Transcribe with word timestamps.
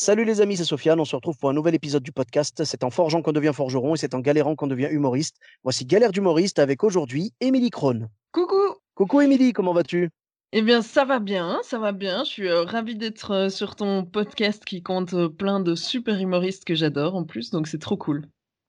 Salut 0.00 0.24
les 0.24 0.40
amis, 0.40 0.56
c'est 0.56 0.64
Sofiane. 0.64 1.00
On 1.00 1.04
se 1.04 1.16
retrouve 1.16 1.36
pour 1.38 1.50
un 1.50 1.52
nouvel 1.52 1.74
épisode 1.74 2.04
du 2.04 2.12
podcast. 2.12 2.62
C'est 2.62 2.84
en 2.84 2.90
forgeant 2.90 3.20
qu'on 3.20 3.32
devient 3.32 3.50
forgeron 3.52 3.96
et 3.96 3.98
c'est 3.98 4.14
en 4.14 4.20
galérant 4.20 4.54
qu'on 4.54 4.68
devient 4.68 4.86
humoriste. 4.92 5.38
Voici 5.64 5.84
Galère 5.84 6.12
d'humoriste 6.12 6.60
avec 6.60 6.84
aujourd'hui 6.84 7.32
Émilie 7.40 7.70
Krohn. 7.70 8.08
Coucou 8.30 8.76
Coucou 8.94 9.22
Émilie, 9.22 9.52
comment 9.52 9.72
vas-tu? 9.72 10.10
Eh 10.52 10.62
bien, 10.62 10.82
ça 10.82 11.04
va 11.04 11.18
bien, 11.18 11.58
ça 11.64 11.80
va 11.80 11.90
bien. 11.90 12.22
Je 12.22 12.28
suis 12.28 12.48
euh, 12.48 12.62
ravie 12.62 12.94
d'être 12.94 13.32
euh, 13.32 13.48
sur 13.48 13.74
ton 13.74 14.04
podcast 14.04 14.64
qui 14.64 14.84
compte 14.84 15.14
euh, 15.14 15.28
plein 15.28 15.58
de 15.58 15.74
super 15.74 16.20
humoristes 16.20 16.64
que 16.64 16.76
j'adore 16.76 17.16
en 17.16 17.24
plus, 17.24 17.50
donc 17.50 17.66
c'est 17.66 17.80
trop 17.80 17.96
cool. 17.96 18.24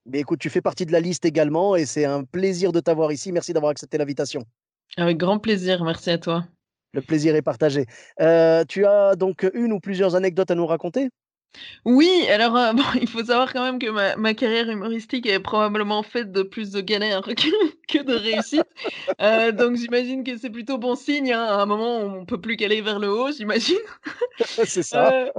Mais 0.07 0.21
écoute, 0.21 0.39
tu 0.39 0.49
fais 0.49 0.61
partie 0.61 0.87
de 0.87 0.91
la 0.91 0.99
liste 0.99 1.25
également 1.25 1.75
et 1.75 1.85
c'est 1.85 2.05
un 2.05 2.23
plaisir 2.23 2.71
de 2.71 2.79
t'avoir 2.79 3.11
ici. 3.11 3.31
Merci 3.31 3.53
d'avoir 3.53 3.69
accepté 3.69 3.99
l'invitation. 3.99 4.45
Avec 4.97 5.17
grand 5.17 5.37
plaisir, 5.37 5.83
merci 5.83 6.09
à 6.09 6.17
toi. 6.17 6.47
Le 6.93 7.01
plaisir 7.01 7.35
est 7.35 7.41
partagé. 7.41 7.85
Euh, 8.21 8.63
tu 8.65 8.85
as 8.85 9.15
donc 9.15 9.47
une 9.53 9.73
ou 9.73 9.79
plusieurs 9.79 10.15
anecdotes 10.15 10.51
à 10.51 10.55
nous 10.55 10.65
raconter? 10.67 11.09
Oui, 11.85 12.27
alors 12.29 12.55
euh, 12.57 12.73
bon, 12.73 12.83
il 13.01 13.07
faut 13.07 13.23
savoir 13.23 13.51
quand 13.53 13.63
même 13.63 13.79
que 13.79 13.89
ma, 13.89 14.15
ma 14.15 14.33
carrière 14.33 14.69
humoristique 14.69 15.25
est 15.25 15.39
probablement 15.39 16.03
faite 16.03 16.31
de 16.31 16.43
plus 16.43 16.71
de 16.71 16.81
galères 16.81 17.21
que, 17.23 17.33
que 17.87 18.03
de 18.03 18.13
réussites. 18.13 18.67
Euh, 19.21 19.51
donc 19.51 19.75
j'imagine 19.75 20.23
que 20.23 20.37
c'est 20.37 20.49
plutôt 20.49 20.77
bon 20.77 20.95
signe. 20.95 21.33
hein. 21.33 21.43
À 21.45 21.61
un 21.61 21.65
moment, 21.65 21.97
on 21.99 22.25
peut 22.25 22.39
plus 22.41 22.57
qu'aller 22.57 22.81
vers 22.81 22.99
le 22.99 23.09
haut, 23.11 23.31
j'imagine. 23.31 23.77
C'est 24.65 24.83
ça. 24.83 25.11
Euh, 25.11 25.31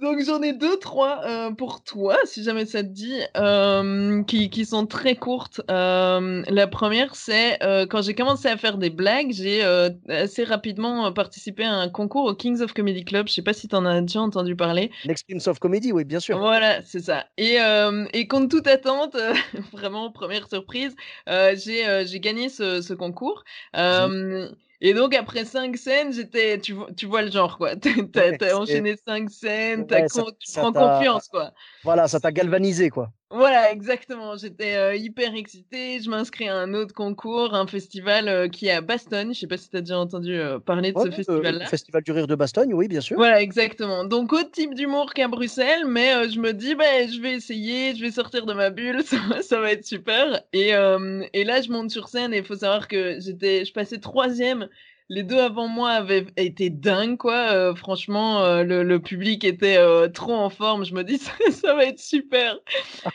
donc 0.00 0.22
j'en 0.22 0.42
ai 0.42 0.52
deux, 0.52 0.78
trois 0.78 1.22
euh, 1.24 1.50
pour 1.50 1.82
toi, 1.82 2.16
si 2.24 2.42
jamais 2.42 2.66
ça 2.66 2.82
te 2.82 2.88
dit, 2.88 3.20
euh, 3.36 4.22
qui, 4.24 4.50
qui 4.50 4.64
sont 4.66 4.86
très 4.86 5.16
courtes. 5.16 5.60
Euh, 5.70 6.42
la 6.48 6.66
première, 6.66 7.14
c'est 7.14 7.62
euh, 7.62 7.86
quand 7.86 8.02
j'ai 8.02 8.14
commencé 8.14 8.48
à 8.48 8.56
faire 8.56 8.76
des 8.78 8.90
blagues, 8.90 9.32
j'ai 9.32 9.64
euh, 9.64 9.90
assez 10.08 10.44
rapidement 10.44 11.06
euh, 11.06 11.10
participé 11.10 11.64
à 11.64 11.72
un 11.72 11.88
concours 11.88 12.26
au 12.26 12.34
Kings 12.34 12.60
of 12.60 12.74
Comedy 12.74 13.04
Club. 13.04 13.28
Je 13.28 13.32
sais 13.32 13.42
pas 13.42 13.52
si 13.54 13.68
tu 13.68 13.74
en 13.74 13.86
as 13.86 14.00
déjà 14.00 14.20
entendu 14.20 14.54
parler. 14.54 14.90
L'experience 15.04 15.48
of 15.48 15.58
comedy, 15.58 15.92
oui, 15.92 16.04
bien 16.04 16.20
sûr. 16.20 16.38
Voilà, 16.38 16.82
c'est 16.84 17.04
ça. 17.04 17.24
Et, 17.38 17.60
euh, 17.60 18.06
et 18.12 18.28
contre 18.28 18.48
toute 18.48 18.66
attente, 18.66 19.16
vraiment 19.72 20.10
première 20.10 20.48
surprise, 20.48 20.94
euh, 21.28 21.54
j'ai 21.56 21.86
euh, 21.86 22.04
j'ai 22.04 22.20
gagné 22.20 22.48
ce, 22.48 22.82
ce 22.82 22.92
concours. 22.92 23.44
Euh, 23.76 24.50
et 24.80 24.94
donc 24.94 25.14
après 25.14 25.44
cinq 25.44 25.76
scènes, 25.76 26.12
j'étais, 26.12 26.58
tu, 26.60 26.72
vois- 26.74 26.92
tu 26.92 27.06
vois 27.06 27.22
le 27.22 27.30
genre 27.30 27.56
quoi. 27.58 27.76
T'as 28.12 28.30
Ouais, 28.30 28.52
enchaîné 28.54 28.96
cinq 28.96 29.30
scènes, 29.30 29.86
Ouais, 29.90 30.08
ça- 30.08 30.24
tu 30.38 30.52
ça 30.52 30.60
prends 30.62 30.72
confiance 30.72 31.28
quoi. 31.28 31.52
Voilà, 31.84 32.08
ça 32.08 32.20
t'a 32.20 32.32
galvanisé, 32.32 32.90
quoi. 32.90 33.12
Voilà, 33.30 33.72
exactement. 33.72 34.36
J'étais 34.36 34.76
euh, 34.76 34.94
hyper 34.94 35.34
excitée. 35.34 36.00
Je 36.00 36.08
m'inscris 36.08 36.48
à 36.48 36.54
un 36.56 36.74
autre 36.74 36.94
concours, 36.94 37.54
un 37.54 37.66
festival 37.66 38.28
euh, 38.28 38.48
qui 38.48 38.66
est 38.68 38.70
à 38.70 38.80
Bastogne. 38.80 39.34
Je 39.34 39.40
sais 39.40 39.46
pas 39.48 39.56
si 39.56 39.68
tu 39.68 39.76
as 39.76 39.80
déjà 39.80 39.98
entendu 39.98 40.32
euh, 40.38 40.60
parler 40.60 40.92
de 40.92 40.98
Ouais, 40.98 41.06
ce 41.06 41.10
festival-là. 41.10 41.64
le 41.64 41.68
Festival 41.68 42.02
du 42.04 42.12
rire 42.12 42.28
de 42.28 42.36
Bastogne, 42.36 42.72
oui, 42.72 42.86
bien 42.86 43.00
sûr. 43.00 43.16
Voilà, 43.16 43.42
exactement. 43.42 44.04
Donc, 44.04 44.32
autre 44.32 44.52
type 44.52 44.74
d'humour 44.74 45.12
qu'à 45.12 45.26
Bruxelles, 45.26 45.86
mais 45.88 46.28
je 46.28 46.38
me 46.38 46.52
dis, 46.52 46.76
ben, 46.76 47.08
je 47.10 47.20
vais 47.20 47.32
essayer, 47.34 47.96
je 47.96 48.00
vais 48.00 48.12
sortir 48.12 48.46
de 48.46 48.54
ma 48.54 48.70
bulle, 48.70 49.02
ça, 49.04 49.16
va- 49.28 49.42
ça 49.42 49.60
va 49.60 49.72
être 49.72 49.84
super. 49.84 50.42
Et, 50.52 50.68
et 50.70 51.44
là, 51.44 51.60
je 51.62 51.70
monte 51.70 51.90
sur 51.90 52.08
scène 52.08 52.32
et 52.32 52.38
il 52.38 52.44
faut 52.44 52.54
savoir 52.56 52.86
que 52.86 53.18
j'étais, 53.18 53.64
je 53.64 53.72
passais 53.72 53.98
troisième. 53.98 54.68
Les 55.08 55.22
deux 55.22 55.38
avant 55.38 55.68
moi 55.68 55.90
avaient 55.90 56.26
été 56.36 56.68
dingues, 56.68 57.16
quoi. 57.16 57.52
Euh, 57.52 57.74
franchement, 57.74 58.42
euh, 58.42 58.64
le, 58.64 58.82
le 58.82 59.00
public 59.00 59.44
était 59.44 59.76
euh, 59.76 60.08
trop 60.08 60.34
en 60.34 60.50
forme. 60.50 60.84
Je 60.84 60.94
me 60.94 61.04
dis, 61.04 61.18
ça, 61.18 61.32
ça 61.52 61.74
va 61.74 61.84
être 61.84 62.00
super. 62.00 62.58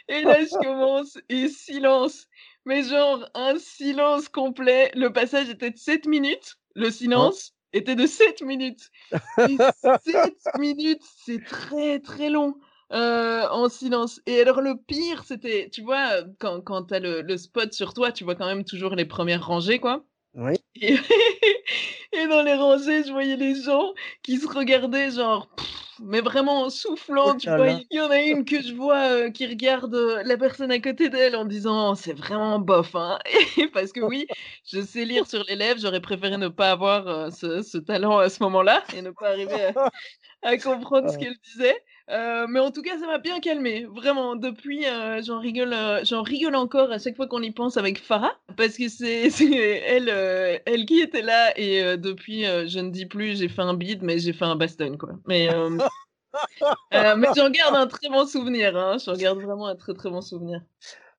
Et 0.07 0.21
là, 0.21 0.39
je 0.41 0.57
commence 0.57 1.17
et 1.29 1.49
silence. 1.49 2.27
Mais 2.65 2.83
genre, 2.83 3.25
un 3.33 3.57
silence 3.57 4.29
complet. 4.29 4.91
Le 4.95 5.11
passage 5.11 5.49
était 5.49 5.71
de 5.71 5.77
7 5.77 6.05
minutes. 6.05 6.57
Le 6.75 6.89
silence 6.91 7.53
était 7.73 7.95
de 7.95 8.05
7 8.05 8.41
minutes. 8.43 8.89
Et 9.39 9.57
7 9.83 10.33
minutes, 10.59 11.03
c'est 11.25 11.43
très 11.43 11.99
très 11.99 12.29
long 12.29 12.55
euh, 12.93 13.47
en 13.49 13.69
silence. 13.69 14.21
Et 14.25 14.41
alors 14.41 14.61
le 14.61 14.75
pire, 14.75 15.23
c'était, 15.25 15.69
tu 15.71 15.81
vois, 15.81 16.23
quand, 16.39 16.61
quand 16.61 16.83
tu 16.83 16.93
as 16.93 16.99
le, 16.99 17.21
le 17.21 17.37
spot 17.37 17.73
sur 17.73 17.93
toi, 17.93 18.11
tu 18.11 18.23
vois 18.23 18.35
quand 18.35 18.45
même 18.45 18.65
toujours 18.65 18.95
les 18.95 19.05
premières 19.05 19.45
rangées, 19.45 19.79
quoi. 19.79 20.05
Oui. 20.33 20.53
Et, 20.75 20.97
et 22.13 22.27
dans 22.27 22.41
les 22.43 22.53
rangées, 22.55 23.03
je 23.03 23.11
voyais 23.11 23.35
les 23.37 23.55
gens 23.55 23.93
qui 24.23 24.37
se 24.37 24.47
regardaient 24.47 25.11
genre, 25.11 25.49
pff, 25.55 25.67
mais 25.99 26.21
vraiment 26.21 26.63
en 26.63 26.69
soufflant. 26.69 27.31
Oh 27.31 27.33
tu 27.35 27.51
vois, 27.51 27.69
il 27.71 27.85
y 27.91 27.99
en 28.01 28.09
a 28.09 28.19
une 28.21 28.43
que 28.45 28.61
je 28.61 28.73
vois 28.73 28.97
euh, 29.09 29.29
qui 29.31 29.45
regarde 29.47 29.93
euh, 29.95 30.23
la 30.23 30.37
personne 30.37 30.71
à 30.71 30.79
côté 30.79 31.09
d'elle 31.09 31.35
en 31.35 31.45
disant, 31.45 31.95
c'est 31.95 32.13
vraiment 32.13 32.59
bof, 32.59 32.95
hein. 32.95 33.19
Et 33.57 33.67
parce 33.67 33.91
que 33.91 34.01
oui, 34.01 34.27
je 34.65 34.81
sais 34.81 35.05
lire 35.05 35.27
sur 35.27 35.43
les 35.47 35.55
lèvres. 35.55 35.79
J'aurais 35.79 36.01
préféré 36.01 36.37
ne 36.37 36.47
pas 36.49 36.71
avoir 36.71 37.07
euh, 37.07 37.29
ce, 37.29 37.61
ce 37.61 37.77
talent 37.77 38.17
à 38.17 38.29
ce 38.29 38.41
moment-là 38.43 38.83
et 38.93 39.01
ne 39.01 39.11
pas 39.11 39.29
arriver 39.29 39.65
à, 39.65 39.73
à 40.43 40.57
comprendre 40.57 41.09
ce 41.09 41.17
qu'elle 41.17 41.37
disait. 41.43 41.83
Euh, 42.09 42.45
mais 42.49 42.59
en 42.59 42.71
tout 42.71 42.81
cas, 42.81 42.97
ça 42.99 43.07
m'a 43.07 43.17
bien 43.19 43.39
calmé. 43.39 43.85
Vraiment, 43.85 44.35
depuis, 44.35 44.85
euh, 44.85 45.21
j'en 45.21 45.39
rigole, 45.39 45.73
euh, 45.73 46.03
j'en 46.03 46.23
rigole 46.23 46.55
encore 46.55 46.91
à 46.91 46.99
chaque 46.99 47.15
fois 47.15 47.27
qu'on 47.27 47.41
y 47.41 47.51
pense 47.51 47.77
avec 47.77 47.99
Farah, 47.99 48.33
parce 48.57 48.75
que 48.77 48.89
c'est 48.89 49.29
elle, 49.85 50.09
elle 50.65 50.85
qui 50.85 50.99
était 50.99 51.21
là. 51.21 51.57
Et 51.57 51.97
depuis, 51.97 52.43
je 52.43 52.79
ne 52.79 52.89
dis 52.89 53.05
plus, 53.05 53.39
j'ai 53.39 53.49
fait 53.49 53.61
un 53.61 53.73
bide, 53.73 54.03
mais 54.03 54.19
j'ai 54.19 54.33
fait 54.33 54.45
un 54.45 54.55
baston, 54.55 54.97
quoi. 54.97 55.11
Mais 55.27 55.49
mais 56.93 57.27
j'en 57.35 57.49
garde 57.49 57.75
un 57.75 57.87
très 57.87 58.09
bon 58.09 58.25
souvenir. 58.25 58.75
Hein. 58.75 58.97
J'en 59.05 59.13
garde 59.13 59.39
vraiment 59.39 59.67
un 59.67 59.75
très 59.75 59.93
très 59.93 60.09
bon 60.09 60.21
souvenir. 60.21 60.61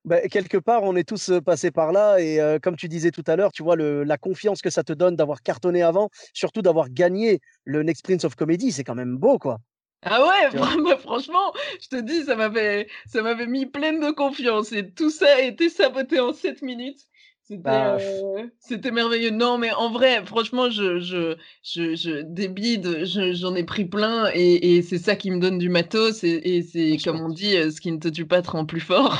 Ben, 0.04 0.28
quelque 0.28 0.58
part, 0.58 0.82
on 0.82 0.96
est 0.96 1.08
tous 1.08 1.30
passés 1.44 1.70
par 1.70 1.92
là 1.92 2.18
et 2.18 2.58
comme 2.60 2.76
tu 2.76 2.88
disais 2.88 3.12
tout 3.12 3.22
à 3.28 3.36
l'heure, 3.36 3.52
tu 3.52 3.62
vois 3.62 3.76
la 3.76 4.18
confiance 4.18 4.60
que 4.60 4.70
ça 4.70 4.82
te 4.82 4.92
donne 4.92 5.16
d'avoir 5.16 5.42
cartonné 5.42 5.82
avant, 5.82 6.10
surtout 6.34 6.60
d'avoir 6.60 6.90
gagné 6.90 7.40
le 7.64 7.82
Next 7.82 8.04
Prince 8.04 8.24
of 8.24 8.34
Comedy, 8.34 8.72
c'est 8.72 8.84
quand 8.84 8.96
même 8.96 9.16
beau, 9.16 9.38
quoi. 9.38 9.58
Ah 10.04 10.20
ouais, 10.26 10.50
bah, 10.84 10.96
franchement, 10.98 11.52
je 11.80 11.88
te 11.88 11.96
dis, 12.00 12.24
ça 12.24 12.34
m'avait, 12.36 12.88
ça 13.06 13.22
m'avait 13.22 13.46
mis 13.46 13.66
pleine 13.66 14.00
de 14.00 14.10
confiance 14.10 14.72
et 14.72 14.90
tout 14.90 15.10
ça 15.10 15.36
a 15.36 15.40
été 15.40 15.68
saboté 15.68 16.18
en 16.20 16.32
7 16.32 16.62
minutes. 16.62 17.06
C'était, 17.44 17.60
Bah, 17.62 17.96
euh, 17.96 18.46
c'était 18.60 18.90
merveilleux. 18.92 19.30
Non, 19.30 19.58
mais 19.58 19.72
en 19.72 19.90
vrai, 19.90 20.24
franchement, 20.24 20.70
je, 20.70 21.00
je, 21.00 21.36
je, 21.64 21.94
je 21.96 22.22
des 22.22 22.48
bides, 22.48 23.04
je- 23.04 23.32
j'en 23.34 23.54
ai 23.56 23.64
pris 23.64 23.84
plein 23.84 24.30
et, 24.32 24.76
et 24.76 24.82
c'est 24.82 24.98
ça 24.98 25.16
qui 25.16 25.30
me 25.30 25.40
donne 25.40 25.58
du 25.58 25.68
matos 25.68 26.22
et, 26.24 26.28
et 26.44 26.62
c'est 26.62 26.96
comme 27.04 27.20
on 27.20 27.28
dit, 27.28 27.56
euh, 27.56 27.70
ce 27.70 27.80
qui 27.80 27.90
ne 27.92 27.98
te 27.98 28.08
tue 28.08 28.26
pas 28.26 28.42
te 28.42 28.50
rend 28.50 28.64
plus 28.64 28.80
fort. 28.80 29.18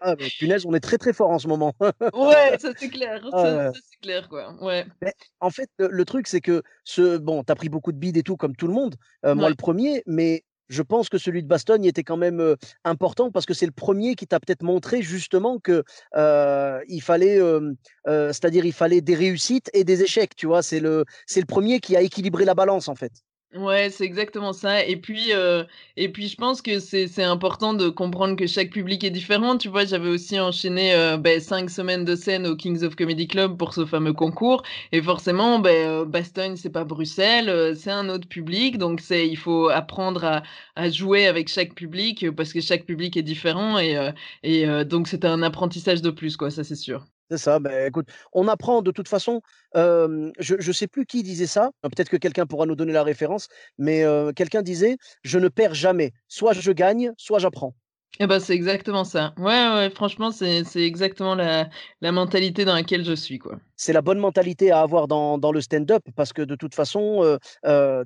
Ah, 0.00 0.16
mais 0.18 0.30
punaise, 0.30 0.66
on 0.66 0.74
est 0.74 0.80
très 0.80 0.98
très 0.98 1.12
fort 1.12 1.30
en 1.30 1.38
ce 1.38 1.48
moment. 1.48 1.74
Ouais, 2.12 2.56
ça 2.58 2.70
c'est 2.76 2.90
clair, 2.90 3.22
Ah 3.32 3.38
ça, 3.42 3.56
ouais. 3.56 3.72
ça, 3.72 3.80
c'est 3.90 4.00
clair 4.00 4.28
quoi. 4.28 4.54
Ouais. 4.62 4.86
Mais 5.02 5.12
en 5.40 5.50
fait, 5.50 5.68
le, 5.78 5.88
le 5.88 6.04
truc, 6.04 6.26
c'est 6.26 6.40
que 6.40 6.62
ce, 6.84 7.18
bon, 7.18 7.42
t'as 7.44 7.54
pris 7.54 7.68
beaucoup 7.68 7.92
de 7.92 7.98
bides 7.98 8.16
et 8.16 8.22
tout, 8.22 8.36
comme 8.36 8.56
tout 8.56 8.66
le 8.66 8.72
monde, 8.74 8.96
euh, 9.24 9.34
moi 9.34 9.48
le 9.48 9.54
premier, 9.54 10.02
mais 10.06 10.44
je 10.68 10.82
pense 10.82 11.08
que 11.08 11.18
celui 11.18 11.42
de 11.42 11.48
Bastogne 11.48 11.84
était 11.84 12.02
quand 12.04 12.16
même 12.16 12.40
euh, 12.40 12.56
important 12.84 13.30
parce 13.30 13.46
que 13.46 13.54
c'est 13.54 13.66
le 13.66 13.72
premier 13.72 14.14
qui 14.14 14.26
t'a 14.26 14.40
peut-être 14.40 14.62
montré 14.62 15.02
justement 15.02 15.58
que 15.58 15.84
euh, 16.16 16.80
il 16.88 17.02
fallait, 17.02 17.40
euh, 17.40 17.72
c'est-à-dire 18.04 18.64
il 18.64 18.72
fallait 18.72 19.00
des 19.00 19.14
réussites 19.14 19.70
et 19.74 19.84
des 19.84 20.02
échecs, 20.02 20.34
tu 20.36 20.46
vois? 20.46 20.62
C'est 20.62 20.80
le, 20.80 21.04
c'est 21.26 21.40
le 21.40 21.46
premier 21.46 21.80
qui 21.80 21.96
a 21.96 22.02
équilibré 22.02 22.44
la 22.44 22.54
balance 22.54 22.88
en 22.88 22.94
fait. 22.94 23.12
Ouais, 23.56 23.88
c'est 23.88 24.04
exactement 24.04 24.52
ça. 24.52 24.84
Et 24.84 24.96
puis, 24.96 25.32
euh, 25.32 25.62
et 25.96 26.08
puis, 26.08 26.26
je 26.26 26.34
pense 26.36 26.60
que 26.60 26.80
c'est 26.80 27.06
c'est 27.06 27.22
important 27.22 27.72
de 27.72 27.88
comprendre 27.88 28.34
que 28.34 28.48
chaque 28.48 28.70
public 28.70 29.04
est 29.04 29.10
différent. 29.10 29.56
Tu 29.56 29.68
vois, 29.68 29.84
j'avais 29.84 30.08
aussi 30.08 30.40
enchaîné 30.40 30.92
euh, 30.92 31.16
ben, 31.16 31.38
cinq 31.40 31.70
semaines 31.70 32.04
de 32.04 32.16
scène 32.16 32.48
au 32.48 32.56
Kings 32.56 32.82
of 32.82 32.96
Comedy 32.96 33.28
Club 33.28 33.56
pour 33.56 33.72
ce 33.72 33.86
fameux 33.86 34.12
concours. 34.12 34.64
Et 34.90 35.00
forcément, 35.00 35.60
ben, 35.60 35.70
euh, 35.88 36.04
Bastogne, 36.04 36.56
c'est 36.56 36.70
pas 36.70 36.82
Bruxelles, 36.82 37.48
euh, 37.48 37.76
c'est 37.76 37.92
un 37.92 38.08
autre 38.08 38.26
public. 38.28 38.76
Donc, 38.76 39.00
c'est 39.00 39.28
il 39.28 39.36
faut 39.36 39.68
apprendre 39.68 40.24
à, 40.24 40.42
à 40.74 40.90
jouer 40.90 41.28
avec 41.28 41.46
chaque 41.48 41.74
public 41.76 42.28
parce 42.32 42.52
que 42.52 42.60
chaque 42.60 42.84
public 42.84 43.16
est 43.16 43.22
différent. 43.22 43.78
Et, 43.78 43.96
euh, 43.96 44.10
et 44.42 44.66
donc, 44.84 45.06
c'était 45.06 45.28
un 45.28 45.42
apprentissage 45.44 46.02
de 46.02 46.10
plus, 46.10 46.36
quoi. 46.36 46.50
Ça, 46.50 46.64
c'est 46.64 46.74
sûr. 46.74 47.06
C'est 47.30 47.38
ça. 47.38 47.58
Ben 47.58 47.86
écoute, 47.88 48.08
on 48.32 48.48
apprend 48.48 48.82
de 48.82 48.90
toute 48.90 49.08
façon. 49.08 49.40
euh, 49.76 50.30
je 50.38 50.54
ne 50.56 50.72
sais 50.72 50.86
plus 50.86 51.06
qui 51.06 51.22
disait 51.22 51.46
ça. 51.46 51.70
Peut-être 51.82 52.10
que 52.10 52.16
quelqu'un 52.16 52.46
pourra 52.46 52.66
nous 52.66 52.76
donner 52.76 52.92
la 52.92 53.02
référence. 53.02 53.48
Mais 53.78 54.04
euh, 54.04 54.32
quelqu'un 54.32 54.62
disait, 54.62 54.96
je 55.22 55.38
ne 55.38 55.48
perds 55.48 55.74
jamais. 55.74 56.12
Soit 56.28 56.52
je 56.52 56.72
gagne, 56.72 57.12
soit 57.16 57.38
j'apprends. 57.38 57.74
Eh 58.20 58.28
ben, 58.28 58.38
c'est 58.38 58.54
exactement 58.54 59.02
ça. 59.02 59.34
Ouais, 59.38 59.74
ouais, 59.74 59.90
franchement, 59.90 60.30
c'est 60.30 60.62
exactement 60.76 61.34
la 61.34 61.68
la 62.00 62.12
mentalité 62.12 62.64
dans 62.64 62.74
laquelle 62.74 63.04
je 63.04 63.14
suis, 63.14 63.38
quoi. 63.38 63.58
C'est 63.74 63.92
la 63.92 64.02
bonne 64.02 64.20
mentalité 64.20 64.70
à 64.70 64.82
avoir 64.82 65.08
dans 65.08 65.36
dans 65.36 65.50
le 65.50 65.60
stand-up 65.60 66.02
parce 66.14 66.32
que 66.32 66.42
de 66.42 66.54
toute 66.54 66.74
façon, 66.76 67.38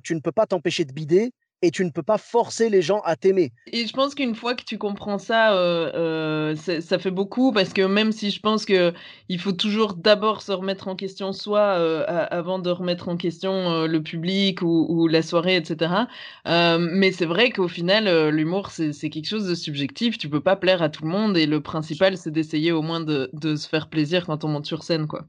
tu 0.03 0.15
ne 0.15 0.19
peux 0.19 0.31
pas 0.31 0.47
t'empêcher 0.47 0.85
de 0.85 0.93
bider 0.93 1.31
et 1.61 1.71
tu 1.71 1.85
ne 1.85 1.89
peux 1.91 2.03
pas 2.03 2.17
forcer 2.17 2.69
les 2.69 2.81
gens 2.81 3.01
à 3.01 3.15
t'aimer. 3.15 3.51
Et 3.71 3.85
je 3.85 3.93
pense 3.93 4.15
qu'une 4.15 4.33
fois 4.33 4.55
que 4.55 4.63
tu 4.63 4.77
comprends 4.79 5.19
ça, 5.19 5.53
heu 5.53 5.91
heu, 5.95 6.55
c'est 6.55 6.81
ça 6.81 6.97
fait 6.97 7.11
beaucoup 7.11 7.51
parce 7.51 7.71
que 7.73 7.83
même 7.83 8.11
si 8.11 8.31
je 8.31 8.39
pense 8.39 8.65
qu'il 8.65 9.39
faut 9.39 9.51
toujours 9.51 9.93
d'abord 9.93 10.41
se 10.41 10.51
remettre 10.51 10.87
en 10.87 10.95
question 10.95 11.33
soi, 11.33 11.77
heu, 11.77 12.03
a 12.09 12.23
avant 12.23 12.57
de 12.59 12.69
remettre 12.71 13.09
en 13.09 13.17
question, 13.17 13.85
le 13.85 14.01
public 14.01 14.61
ou 14.63 14.87
ou 14.89 15.07
la 15.07 15.21
soirée 15.21 15.57
et 15.57 15.63
cetera. 15.65 16.07
Hem, 16.45 16.89
mais 16.93 17.11
c'est 17.11 17.25
vrai 17.27 17.51
qu'au 17.51 17.67
final, 17.67 18.29
l'humour 18.29 18.71
c'est 18.71 18.91
c'est 18.91 19.09
quelque 19.11 19.27
chose 19.27 19.47
de 19.47 19.53
subjectif. 19.55 20.17
Tu 20.17 20.29
peux 20.29 20.41
pas 20.41 20.55
plaire 20.55 20.81
à 20.81 20.89
tout 20.89 21.03
le 21.03 21.09
monde 21.11 21.37
et 21.37 21.45
le 21.45 21.61
principal, 21.61 22.17
c'est 22.17 22.31
d'essayer 22.31 22.71
au 22.71 22.81
moins 22.81 23.01
de 23.01 23.29
de 23.33 23.55
se 23.55 23.67
faire 23.69 23.89
plaisir 23.89 24.25
quand 24.25 24.43
on 24.43 24.47
monte 24.47 24.65
sur 24.65 24.83
scène, 24.83 25.05
quoi. 25.07 25.27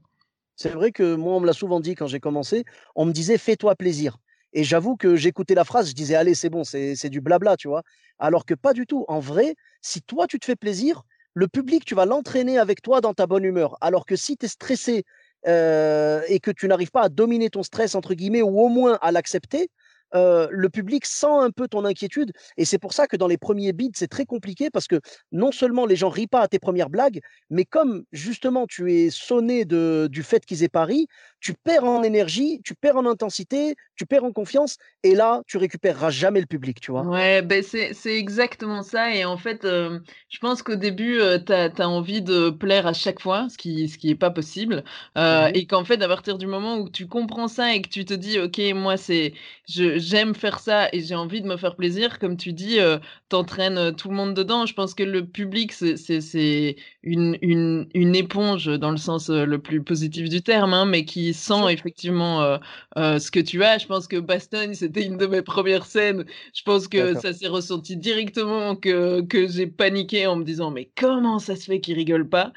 C'est 0.55 0.69
vrai 0.73 0.91
que 0.91 1.15
moi, 1.15 1.35
on 1.35 1.41
me 1.41 1.47
l'a 1.47 1.53
souvent 1.53 1.79
dit 1.81 1.95
quand 1.95 2.07
j'ai 2.07 2.19
commencé, 2.21 2.65
on 2.95 3.05
me 3.05 3.11
disait: 3.13 3.37
«Fais-toi 3.37 3.75
plaisir». 3.75 4.17
Et 4.53 4.63
j'avoue 4.63 4.95
que 4.97 5.15
j'écoutais 5.15 5.55
la 5.55 5.63
phrase, 5.63 5.89
je 5.89 5.93
disais: 5.95 6.15
«Allez, 6.15 6.35
c'est 6.35 6.49
bon, 6.49 6.63
c'est 6.63 7.09
du 7.09 7.21
blabla», 7.21 7.55
tu 7.57 7.67
vois? 7.67 7.83
Alors 8.19 8.45
que 8.45 8.53
pas 8.53 8.73
du 8.73 8.85
tout. 8.85 9.05
En 9.07 9.19
vrai, 9.19 9.55
si 9.81 10.01
toi, 10.01 10.27
tu 10.27 10.39
te 10.39 10.45
fais 10.45 10.55
plaisir, 10.55 11.03
le 11.33 11.47
public, 11.47 11.85
tu 11.85 11.95
vas 11.95 12.05
l'entraîner 12.05 12.57
avec 12.59 12.81
toi 12.81 13.01
dans 13.01 13.13
ta 13.13 13.27
bonne 13.27 13.43
humeur. 13.45 13.77
Alors 13.81 14.05
que 14.05 14.15
si 14.15 14.37
tu 14.37 14.45
es 14.45 14.49
stressé, 14.49 15.03
heu 15.47 16.21
et 16.27 16.39
que 16.39 16.51
tu 16.51 16.67
n'arrives 16.67 16.91
pas 16.91 17.03
à 17.03 17.09
«dominer 17.09 17.49
ton 17.49 17.63
stress» 17.63 17.95
entre 17.95 18.13
guillemets 18.13 18.41
ou 18.41 18.59
au 18.59 18.67
moins 18.69 18.97
à 19.01 19.11
l'accepter, 19.11 19.69
heu, 20.15 20.47
le 20.51 20.69
public 20.69 21.05
sent 21.05 21.25
un 21.29 21.51
peu 21.51 21.67
ton 21.67 21.85
inquiétude 21.85 22.31
et 22.57 22.65
c'est 22.65 22.77
pour 22.79 22.93
ça 22.93 23.07
que 23.07 23.15
dans 23.15 23.27
les 23.27 23.37
premiers 23.37 23.73
beats, 23.73 23.91
c'est 23.95 24.07
très 24.09 24.25
compliqué 24.25 24.69
parce 24.69 24.87
que 24.87 24.99
non 25.31 25.51
seulement 25.51 25.85
les 25.85 25.95
gens 25.95 26.09
rient 26.09 26.27
pas 26.27 26.41
à 26.41 26.47
tes 26.47 26.59
premières 26.59 26.89
blagues, 26.89 27.21
mais 27.49 27.65
comme 27.65 28.03
justement 28.11 28.67
tu 28.67 28.93
es 28.93 29.09
sonné 29.09 29.65
de 29.65 30.07
du 30.11 30.23
fait 30.23 30.45
qu'ils 30.45 30.63
aient 30.63 30.69
pas 30.69 30.85
ri, 30.85 31.07
tu 31.41 31.53
perds 31.55 31.83
en 31.85 32.03
énergie, 32.03 32.61
tu 32.63 32.75
perds 32.75 32.97
en 32.97 33.05
intensité, 33.05 33.75
tu 33.95 34.05
perds 34.05 34.23
en 34.25 34.31
confiance 34.33 34.77
et 35.03 35.15
là, 35.15 35.41
tu 35.47 35.57
récupéreras 35.57 36.09
jamais 36.11 36.39
le 36.41 36.47
public, 36.47 36.79
tu 36.81 36.91
vois? 36.91 37.09
Ouais, 37.09 37.41
beh, 37.41 37.63
c'est 37.63 37.93
c'est 37.93 38.17
exactement 38.19 38.83
ça 38.83 39.15
et 39.15 39.25
en 39.25 39.35
fait, 39.37 39.61
je 39.63 40.37
pense 40.39 40.61
qu'au 40.61 40.75
début, 40.75 41.15
heu, 41.19 41.43
tu 41.43 41.51
as 41.53 41.89
envie 41.89 42.21
de 42.21 42.49
plaire 42.51 42.85
à 42.85 42.93
chaque 42.93 43.21
fois, 43.21 43.47
ce 43.49 43.57
qui 43.57 43.89
ce 43.89 43.97
qui 43.97 44.09
est 44.11 44.15
pas 44.15 44.29
possible, 44.29 44.83
Mmh 45.29 45.51
et 45.55 45.65
qu'en 45.65 45.83
fait, 45.83 46.01
à 46.03 46.07
partir 46.09 46.37
du 46.37 46.47
moment 46.47 46.77
où 46.79 46.89
tu 46.89 47.07
comprends 47.07 47.47
ça 47.47 47.73
et 47.73 47.81
que 47.81 47.89
tu 47.89 48.05
te 48.05 48.13
dis: 48.13 48.37
«OK, 48.39 48.59
moi, 48.75 48.97
c'est 48.97 49.33
je 49.67 49.97
j'aime 49.99 50.35
faire 50.35 50.59
ça 50.59 50.89
et 50.93 50.99
j'ai 51.01 51.15
envie 51.15 51.41
de 51.41 51.47
me 51.47 51.57
faire 51.57 51.75
plaisir», 51.77 52.19
comme 52.19 52.37
tu 52.37 52.53
dis, 52.53 52.77
heu, 52.79 52.99
tu 53.29 53.35
entraînes, 53.37 53.95
tout 53.95 54.09
le 54.09 54.15
monde 54.15 54.33
dedans. 54.35 54.65
Je 54.65 54.73
pense 54.73 54.93
que 54.93 55.03
le 55.03 55.25
public, 55.25 55.71
c'est 55.71 55.95
c'est 55.97 56.21
c'est 56.21 56.75
une 57.03 57.37
une 57.41 57.87
une 57.95 58.15
éponge 58.15 58.65
dans 58.67 58.91
le 58.91 58.97
sens, 58.97 59.29
le 59.29 59.57
plus 59.59 59.81
positif 59.83 60.27
du 60.29 60.41
terme, 60.43 60.73
hein, 60.73 60.85
mais 60.85 61.05
qui 61.05 61.30
Bien 61.33 61.65
sent 61.65 61.69
effectivement, 61.69 62.57
ce 62.95 63.31
que 63.31 63.39
tu 63.39 63.63
as. 63.63 63.77
Je 63.77 63.85
pense 63.87 64.07
que 64.07 64.17
Bastogne, 64.17 64.73
c'était 64.73 65.05
une 65.05 65.17
de 65.17 65.25
mes 65.27 65.41
premières 65.41 65.85
scènes. 65.85 66.25
Je 66.53 66.63
pense 66.63 66.87
que 66.87 67.15
ça 67.15 67.33
s'est 67.33 67.47
ressenti 67.47 67.97
directement 67.97 68.75
que 68.75 69.21
que 69.21 69.47
j'ai 69.47 69.67
paniqué 69.67 70.27
en 70.27 70.35
me 70.35 70.43
disant: 70.43 70.71
«Mais 70.71 70.91
comment 70.97 71.39
ça 71.39 71.55
se 71.55 71.65
fait 71.65 71.79
qu'il 71.81 71.95
rigole 71.95 72.27
pas?» 72.29 72.51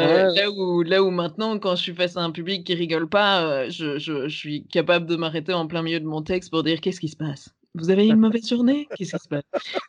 Ouais, 0.00 0.06
ouais. 0.06 0.34
là 0.36 0.50
où 0.50 0.82
là 0.82 1.02
où 1.02 1.10
maintenant, 1.10 1.58
quand 1.58 1.76
je 1.76 1.82
suis 1.82 1.94
face 1.94 2.16
à 2.16 2.20
un 2.22 2.30
public 2.30 2.64
qui 2.64 2.74
rigole 2.74 3.08
pas, 3.08 3.64
heu, 3.66 3.70
je 3.70 3.98
je 3.98 4.28
je 4.28 4.36
suis 4.36 4.66
capable 4.68 5.06
de 5.06 5.16
m'arrêter 5.16 5.52
en 5.52 5.66
plein 5.66 5.82
milieu 5.82 6.00
de 6.00 6.06
mon 6.06 6.22
texte 6.22 6.50
pour 6.50 6.62
dire: 6.62 6.80
«Qu'est-ce 6.80 7.00
qui 7.00 7.08
se 7.08 7.16
passe? 7.16 7.54
Vous 7.74 7.90
avez 7.90 8.08
une 8.08 8.18
mauvaise 8.18 8.46
journée? 8.48 8.90
Qu'est-ce 8.94 9.14
qui 9.14 9.22
se 9.22 9.28
passe?» 9.28 9.42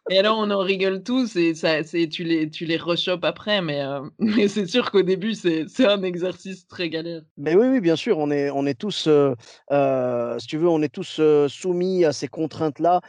et 0.09 0.19
alors 0.19 0.37
on 0.39 0.51
en 0.51 0.59
rigole 0.59 1.03
tous 1.03 1.35
et 1.35 1.55
ça 1.55 1.83
tu 1.83 2.23
les 2.23 2.49
tu 2.49 2.65
les 2.65 2.77
rechopes 2.77 3.23
après 3.23 3.61
mais 3.61 3.81
heu, 3.83 4.11
mais 4.19 4.47
c'est 4.47 4.67
sûr 4.67 4.91
qu'au 4.91 5.03
début, 5.03 5.33
c'est 5.33 5.65
un 5.85 6.03
exercice 6.03 6.67
très 6.67 6.89
galère. 6.89 7.23
Beh, 7.37 7.55
oui, 7.55 7.67
oui, 7.67 7.79
bien 7.79 7.95
sûr, 7.95 8.17
on 8.17 8.31
est 8.31 8.49
on 8.49 8.65
est 8.65 8.73
tous, 8.77 9.07
heu 9.07 9.33
heu, 9.71 10.35
si 10.39 10.47
tu 10.47 10.57
veux, 10.57 10.67
on 10.67 10.81
est 10.81 10.89
tous, 10.93 11.21
soumis 11.47 12.03
à 12.03 12.11
ces 12.11 12.27
contraintes-là, 12.27 12.99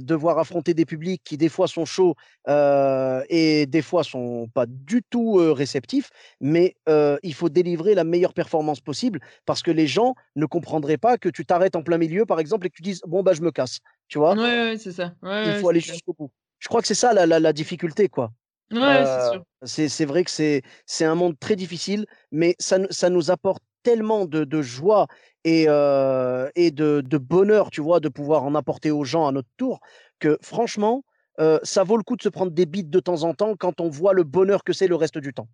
devoir 0.00 0.40
affronter 0.40 0.74
des 0.74 0.84
publics 0.84 1.22
qui, 1.24 1.36
des 1.36 1.48
fois, 1.48 1.68
sont 1.68 1.84
chauds, 1.84 2.16
et 2.48 3.66
des 3.68 3.82
fois 3.82 4.02
sont 4.02 4.48
pas 4.52 4.66
du 4.66 5.02
tout, 5.08 5.34
réceptifs. 5.54 6.10
Mais 6.40 6.74
il 7.22 7.34
faut 7.34 7.48
délivrer 7.48 7.94
la 7.94 8.02
meilleure 8.02 8.34
performance 8.34 8.80
possible 8.80 9.20
parce 9.46 9.62
que 9.62 9.70
les 9.70 9.86
gens 9.86 10.14
ne 10.34 10.46
comprendraient 10.46 10.98
pas 10.98 11.16
que 11.16 11.28
tu 11.28 11.46
t'arrêtes 11.46 11.76
en 11.76 11.82
plein 11.84 11.98
milieu, 11.98 12.26
par 12.26 12.40
exemple 12.40 12.66
et 12.66 12.70
que 12.70 12.74
tu 12.76 12.82
dises: 12.82 13.00
«Bon, 13.06 13.22
bah, 13.22 13.34
je 13.34 13.42
me 13.42 13.52
casse», 13.52 13.78
tu 14.08 14.18
vois? 14.18 14.36
Ouais, 14.36 14.70
ouais, 14.70 14.78
c'est 14.78 14.92
ça. 14.92 15.14
Ouais, 15.22 15.42
Il 15.42 15.54
faut 15.54 15.68
aller 15.68 15.80
jusqu'au 15.80 16.14
bout. 16.14 16.30
Je 16.58 16.68
crois 16.68 16.80
que 16.82 16.88
c'est 16.88 16.94
ça 16.94 17.12
la 17.12 17.26
la 17.26 17.38
la 17.40 17.52
difficulté, 17.52 18.08
quoi. 18.08 18.32
Ouais, 18.70 19.04
sûr. 19.06 19.44
c'est 19.64 19.88
c'est 19.88 20.04
vrai 20.04 20.24
que 20.24 20.30
c'est 20.30 20.62
c'est 20.86 21.04
un 21.04 21.14
monde 21.14 21.38
très 21.38 21.56
difficile, 21.56 22.06
mais 22.32 22.54
ça 22.58 22.78
nous 22.78 22.88
ça 22.90 23.10
nous 23.10 23.30
apporte 23.30 23.62
tellement 23.82 24.24
de 24.26 24.44
de 24.44 24.62
joie 24.62 25.06
et 25.44 25.66
heu 25.68 26.50
et 26.56 26.70
de 26.70 27.02
de 27.04 27.18
bonheur, 27.18 27.70
tu 27.70 27.80
vois? 27.82 28.00
De 28.00 28.08
pouvoir 28.08 28.44
en 28.44 28.54
apporter 28.54 28.90
aux 28.90 29.04
gens 29.04 29.26
à 29.26 29.32
notre 29.32 29.48
tour, 29.56 29.80
que 30.20 30.38
franchement, 30.42 31.04
heu, 31.40 31.60
ça 31.62 31.84
vaut 31.84 31.96
le 31.96 32.02
coup 32.04 32.16
de 32.16 32.22
se 32.22 32.28
prendre 32.30 32.52
des 32.52 32.66
bites 32.66 32.90
de 32.90 33.00
temps 33.00 33.22
en 33.24 33.34
temps 33.34 33.54
quand 33.56 33.80
on 33.80 33.88
voit 33.90 34.14
le 34.14 34.24
bonheur 34.24 34.64
que 34.64 34.72
c'est 34.72 34.88
le 34.88 34.96
reste 34.96 35.18
du 35.18 35.32
temps. 35.34 35.48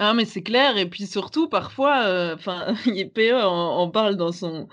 Ah 0.00 0.14
mais 0.14 0.24
c'est 0.24 0.44
clair 0.44 0.76
et 0.78 0.88
puis 0.88 1.08
surtout 1.08 1.48
parfois, 1.48 2.06
heu, 2.08 2.32
enfin 2.34 2.72
PE 3.14 3.32
en 3.44 3.78
en 3.80 3.90
parle 3.90 4.14
dans 4.16 4.30
son, 4.30 4.68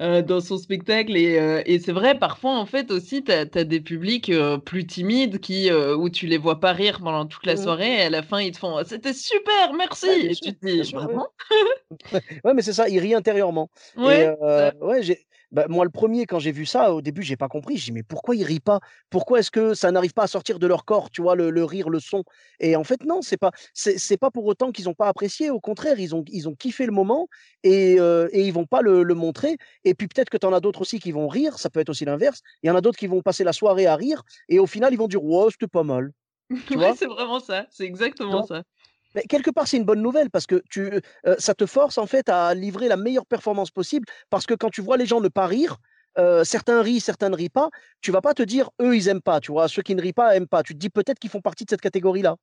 heu, 0.00 0.22
dans 0.22 0.40
son 0.40 0.56
spectacle 0.56 1.14
et 1.18 1.38
heu 1.38 1.62
et 1.66 1.78
c'est 1.78 1.92
vrai 1.92 2.18
parfois 2.18 2.58
en 2.58 2.64
fait 2.64 2.90
aussi 2.90 3.22
tu 3.22 3.30
as 3.30 3.44
des 3.44 3.80
publics, 3.82 4.32
plus 4.64 4.86
timides 4.86 5.38
qui, 5.40 5.70
où 5.70 6.08
tu 6.08 6.26
les 6.26 6.38
vois 6.38 6.60
pas 6.60 6.72
rire 6.72 6.98
pendant 7.00 7.26
toute 7.26 7.44
la 7.44 7.56
Mmh 7.56 7.66
mh. 7.66 7.70
soirée 7.70 7.96
et 7.98 8.00
à 8.04 8.10
la 8.10 8.22
fin 8.22 8.40
ils 8.40 8.52
te 8.52 8.58
font: 8.58 8.82
«C'était 8.86 9.12
super, 9.12 9.74
merci!» 9.74 10.06
Et 10.08 10.34
sûr, 10.34 10.34
tu 10.36 10.54
te 10.56 10.66
dis. 10.66 10.82
«Vraiment?» 10.84 11.28
Ouais, 12.44 12.54
mais 12.54 12.62
c'est 12.62 12.72
ça, 12.74 12.88
il 12.88 12.98
rit 13.00 13.14
intérieurement 13.14 13.70
et 14.04 14.26
Ouais, 14.34 14.34
ça. 14.56 14.72
ouais, 14.80 15.02
j'ai 15.02 15.26
bah, 15.52 15.66
moi 15.68 15.84
le 15.84 15.90
premier 15.90 16.26
quand 16.26 16.38
j'ai 16.38 16.52
vu 16.52 16.66
ça, 16.66 16.94
au 16.94 17.00
début, 17.02 17.22
j'ai 17.22 17.36
pas 17.36 17.48
compris. 17.48 17.76
J'ai 17.76 17.86
dit: 17.86 17.92
«Mais 17.92 18.02
pourquoi 18.02 18.36
ils 18.36 18.44
rient 18.44 18.60
pas? 18.60 18.80
Pourquoi 19.10 19.40
est-ce 19.40 19.50
que 19.50 19.74
ça 19.74 19.90
n'arrive 19.92 20.12
pas 20.12 20.24
à 20.24 20.26
sortir 20.26 20.58
de 20.58 20.66
leur 20.66 20.84
corps?» 20.84 21.10
tu 21.10 21.22
vois? 21.22 21.34
Le 21.36 21.50
le 21.50 21.64
rire, 21.64 21.88
le 21.90 22.00
son? 22.00 22.22
Et 22.60 22.76
en 22.76 22.84
fait 22.84 23.04
non, 23.04 23.22
c'est 23.22 23.36
pas 23.36 23.50
c'est 23.74 24.16
pas 24.18 24.30
pour 24.30 24.44
autant 24.46 24.72
qu'ils 24.72 24.88
ont 24.88 24.94
pas 24.94 25.08
apprécié. 25.08 25.50
Au 25.50 25.60
contraire, 25.60 25.98
ils 25.98 26.14
ont 26.14 26.24
ils 26.28 26.48
ont 26.48 26.54
kiffé 26.54 26.86
le 26.86 26.92
moment 26.92 27.26
et 27.62 27.96
heu 28.00 28.28
et 28.32 28.42
ils 28.46 28.52
vont 28.52 28.66
pas 28.66 28.82
le 28.82 29.02
le 29.02 29.14
montrer 29.14 29.56
et 29.84 29.94
puis 29.94 30.08
peut-être 30.08 30.30
que 30.30 30.36
tu 30.38 30.46
en 30.46 30.52
as 30.52 30.60
d'autres 30.60 30.82
aussi 30.82 30.98
qui 31.00 31.12
vont 31.12 31.28
rire, 31.28 31.58
ça 31.58 31.70
peut 31.70 31.80
être 31.80 31.90
aussi 31.90 32.04
l'inverse. 32.04 32.40
Il 32.62 32.68
y 32.68 32.70
en 32.70 32.76
a 32.76 32.80
d'autres 32.80 32.98
qui 32.98 33.06
vont 33.06 33.22
passer 33.22 33.44
la 33.44 33.52
soirée 33.52 33.86
à 33.86 33.96
rire 33.96 34.22
et 34.48 34.58
au 34.58 34.66
final, 34.66 34.92
ils 34.92 34.96
vont 34.98 35.08
dire: 35.08 35.22
«Ouais, 35.24 35.48
c'était 35.50 35.66
pas 35.68 35.82
mal», 35.84 36.12
tu 36.70 36.78
Ouais, 36.78 36.92
c'est 36.92 37.06
vraiment 37.06 37.40
ça, 37.40 37.66
c'est 37.70 37.84
exactement 37.84 38.42
ça. 38.42 38.62
Mais 39.14 39.22
quelque 39.28 39.50
part, 39.50 39.66
c'est 39.68 39.76
une 39.76 39.84
bonne 39.84 40.02
nouvelle 40.02 40.30
parce 40.30 40.46
que 40.46 40.62
tu, 40.70 40.82
heu, 41.26 41.36
ça 41.38 41.54
te 41.54 41.66
force 41.66 41.98
en 41.98 42.06
fait 42.06 42.28
à 42.28 42.54
livrer 42.54 42.88
la 42.88 42.96
meilleure 42.96 43.26
performance 43.26 43.70
possible 43.70 44.06
parce 44.30 44.46
que 44.46 44.54
quand 44.54 44.70
tu 44.70 44.80
vois 44.82 44.96
les 44.96 45.06
gens 45.06 45.20
ne 45.20 45.28
pas 45.28 45.46
rire, 45.46 45.76
heu, 46.18 46.44
certains 46.44 46.82
rient, 46.82 47.00
certains 47.00 47.28
ne 47.30 47.36
rient 47.36 47.48
pas, 47.50 47.70
tu 48.00 48.12
vas 48.12 48.20
pas 48.20 48.34
te 48.34 48.42
dire: 48.42 48.70
«Eux, 48.80 48.96
ils 48.96 49.08
aiment 49.08 49.22
pas», 49.22 49.40
tu 49.40 49.52
vois? 49.52 49.68
Ceux 49.68 49.82
qui 49.82 49.94
ne 49.94 50.02
rient 50.02 50.12
pas 50.12 50.36
aiment 50.36 50.48
pas. 50.48 50.62
Tu 50.62 50.74
te 50.74 50.78
dis: 50.78 50.90
«Peut-être 50.90 51.18
qu'ils 51.18 51.30
font 51.30 51.40
partie 51.40 51.64
de 51.64 51.70
cette 51.70 51.80
catégorie-là», 51.80 52.36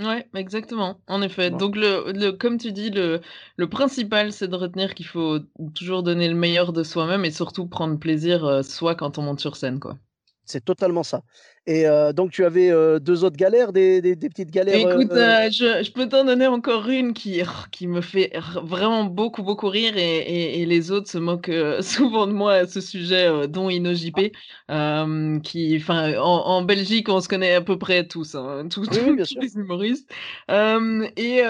Ouais, 0.00 0.28
exactement, 0.34 1.02
en 1.08 1.20
effet. 1.22 1.50
Donc 1.52 1.74
le 1.76 2.10
le 2.12 2.30
comme 2.32 2.58
tu 2.58 2.70
dis, 2.72 2.90
le 2.90 3.20
le 3.56 3.68
principal, 3.68 4.32
c'est 4.32 4.46
de 4.48 4.54
retenir 4.56 4.94
qu'il 4.94 5.06
faut 5.06 5.38
toujours 5.74 6.02
donner 6.04 6.28
le 6.28 6.34
meilleur 6.36 6.72
de 6.72 6.82
soi-même 6.84 7.24
et 7.24 7.30
surtout 7.32 7.66
prendre 7.68 7.98
plaisir, 7.98 8.44
heu, 8.46 8.62
soi 8.64 8.94
quand 8.96 9.18
on 9.18 9.22
monte 9.22 9.40
sur 9.40 9.54
scène, 9.56 9.78
quoi. 9.80 9.98
C'est 10.46 10.64
totalement 10.64 11.02
ça. 11.02 11.22
Et 11.66 11.86
heu, 11.86 12.12
donc 12.12 12.30
tu 12.32 12.44
avais, 12.44 12.70
heu, 12.70 13.00
2 13.00 13.24
autres 13.24 13.36
galères, 13.36 13.72
des 13.72 14.00
des 14.02 14.14
des 14.16 14.28
petites 14.28 14.50
galères, 14.50 14.84
heu 14.84 14.90
Écoute, 14.90 15.10
je 15.14 15.82
je 15.84 15.92
peux 15.92 16.08
t'en 16.08 16.24
donner 16.24 16.46
encore 16.46 16.88
une 16.88 17.12
qui 17.12 17.42
r 17.42 17.68
qui 17.70 17.86
me 17.86 18.00
fait 18.00 18.32
vraiment 18.62 19.04
beaucoup, 19.04 19.42
beaucoup 19.42 19.68
rire 19.68 19.94
et 19.98 20.16
et 20.20 20.62
et 20.62 20.66
les 20.66 20.90
autres 20.90 21.08
se 21.10 21.18
moquent, 21.18 21.50
souvent 21.82 22.26
de 22.26 22.32
moi 22.32 22.54
à 22.54 22.66
ce 22.66 22.80
sujet, 22.80 23.46
dont 23.46 23.68
InnoJP, 23.68 24.32
hem, 24.70 25.42
qui 25.42 25.76
enfin, 25.76 26.14
en 26.18 26.24
en 26.46 26.62
Belgique, 26.62 27.10
on 27.10 27.20
se 27.20 27.28
connaît 27.28 27.52
à 27.54 27.60
peu 27.60 27.78
près 27.78 28.06
tous, 28.08 28.34
hein, 28.34 28.68
tous 28.70 28.88
oui, 28.90 29.12
tous 29.12 29.16
bien 29.16 29.24
tous 29.28 29.34
sûr. 29.34 29.42
les 29.42 29.54
humoristes, 29.54 30.10
et 30.48 31.42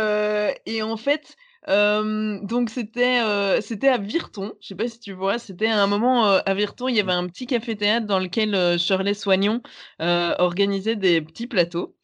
et 0.66 0.82
en 0.82 0.96
fait, 0.96 1.36
donc 1.66 2.70
c'était, 2.70 3.20
c'était 3.60 3.88
à 3.88 3.98
Virton, 3.98 4.52
je 4.60 4.68
sais 4.68 4.74
pas 4.74 4.88
si 4.88 5.00
tu 5.00 5.12
vois? 5.12 5.38
C'était 5.38 5.68
à 5.68 5.82
un 5.82 5.86
moment, 5.86 6.24
à 6.24 6.54
Virton, 6.54 6.88
il 6.88 6.96
y 6.96 7.00
avait 7.00 7.12
un 7.12 7.26
petit 7.26 7.46
café-théâtre 7.46 8.06
dans 8.06 8.18
lequel, 8.18 8.78
Shirley 8.78 9.14
Soignon, 9.14 9.62
organisait 9.98 10.96
des 10.96 11.20
petits 11.22 11.46
plateaux 11.46 11.96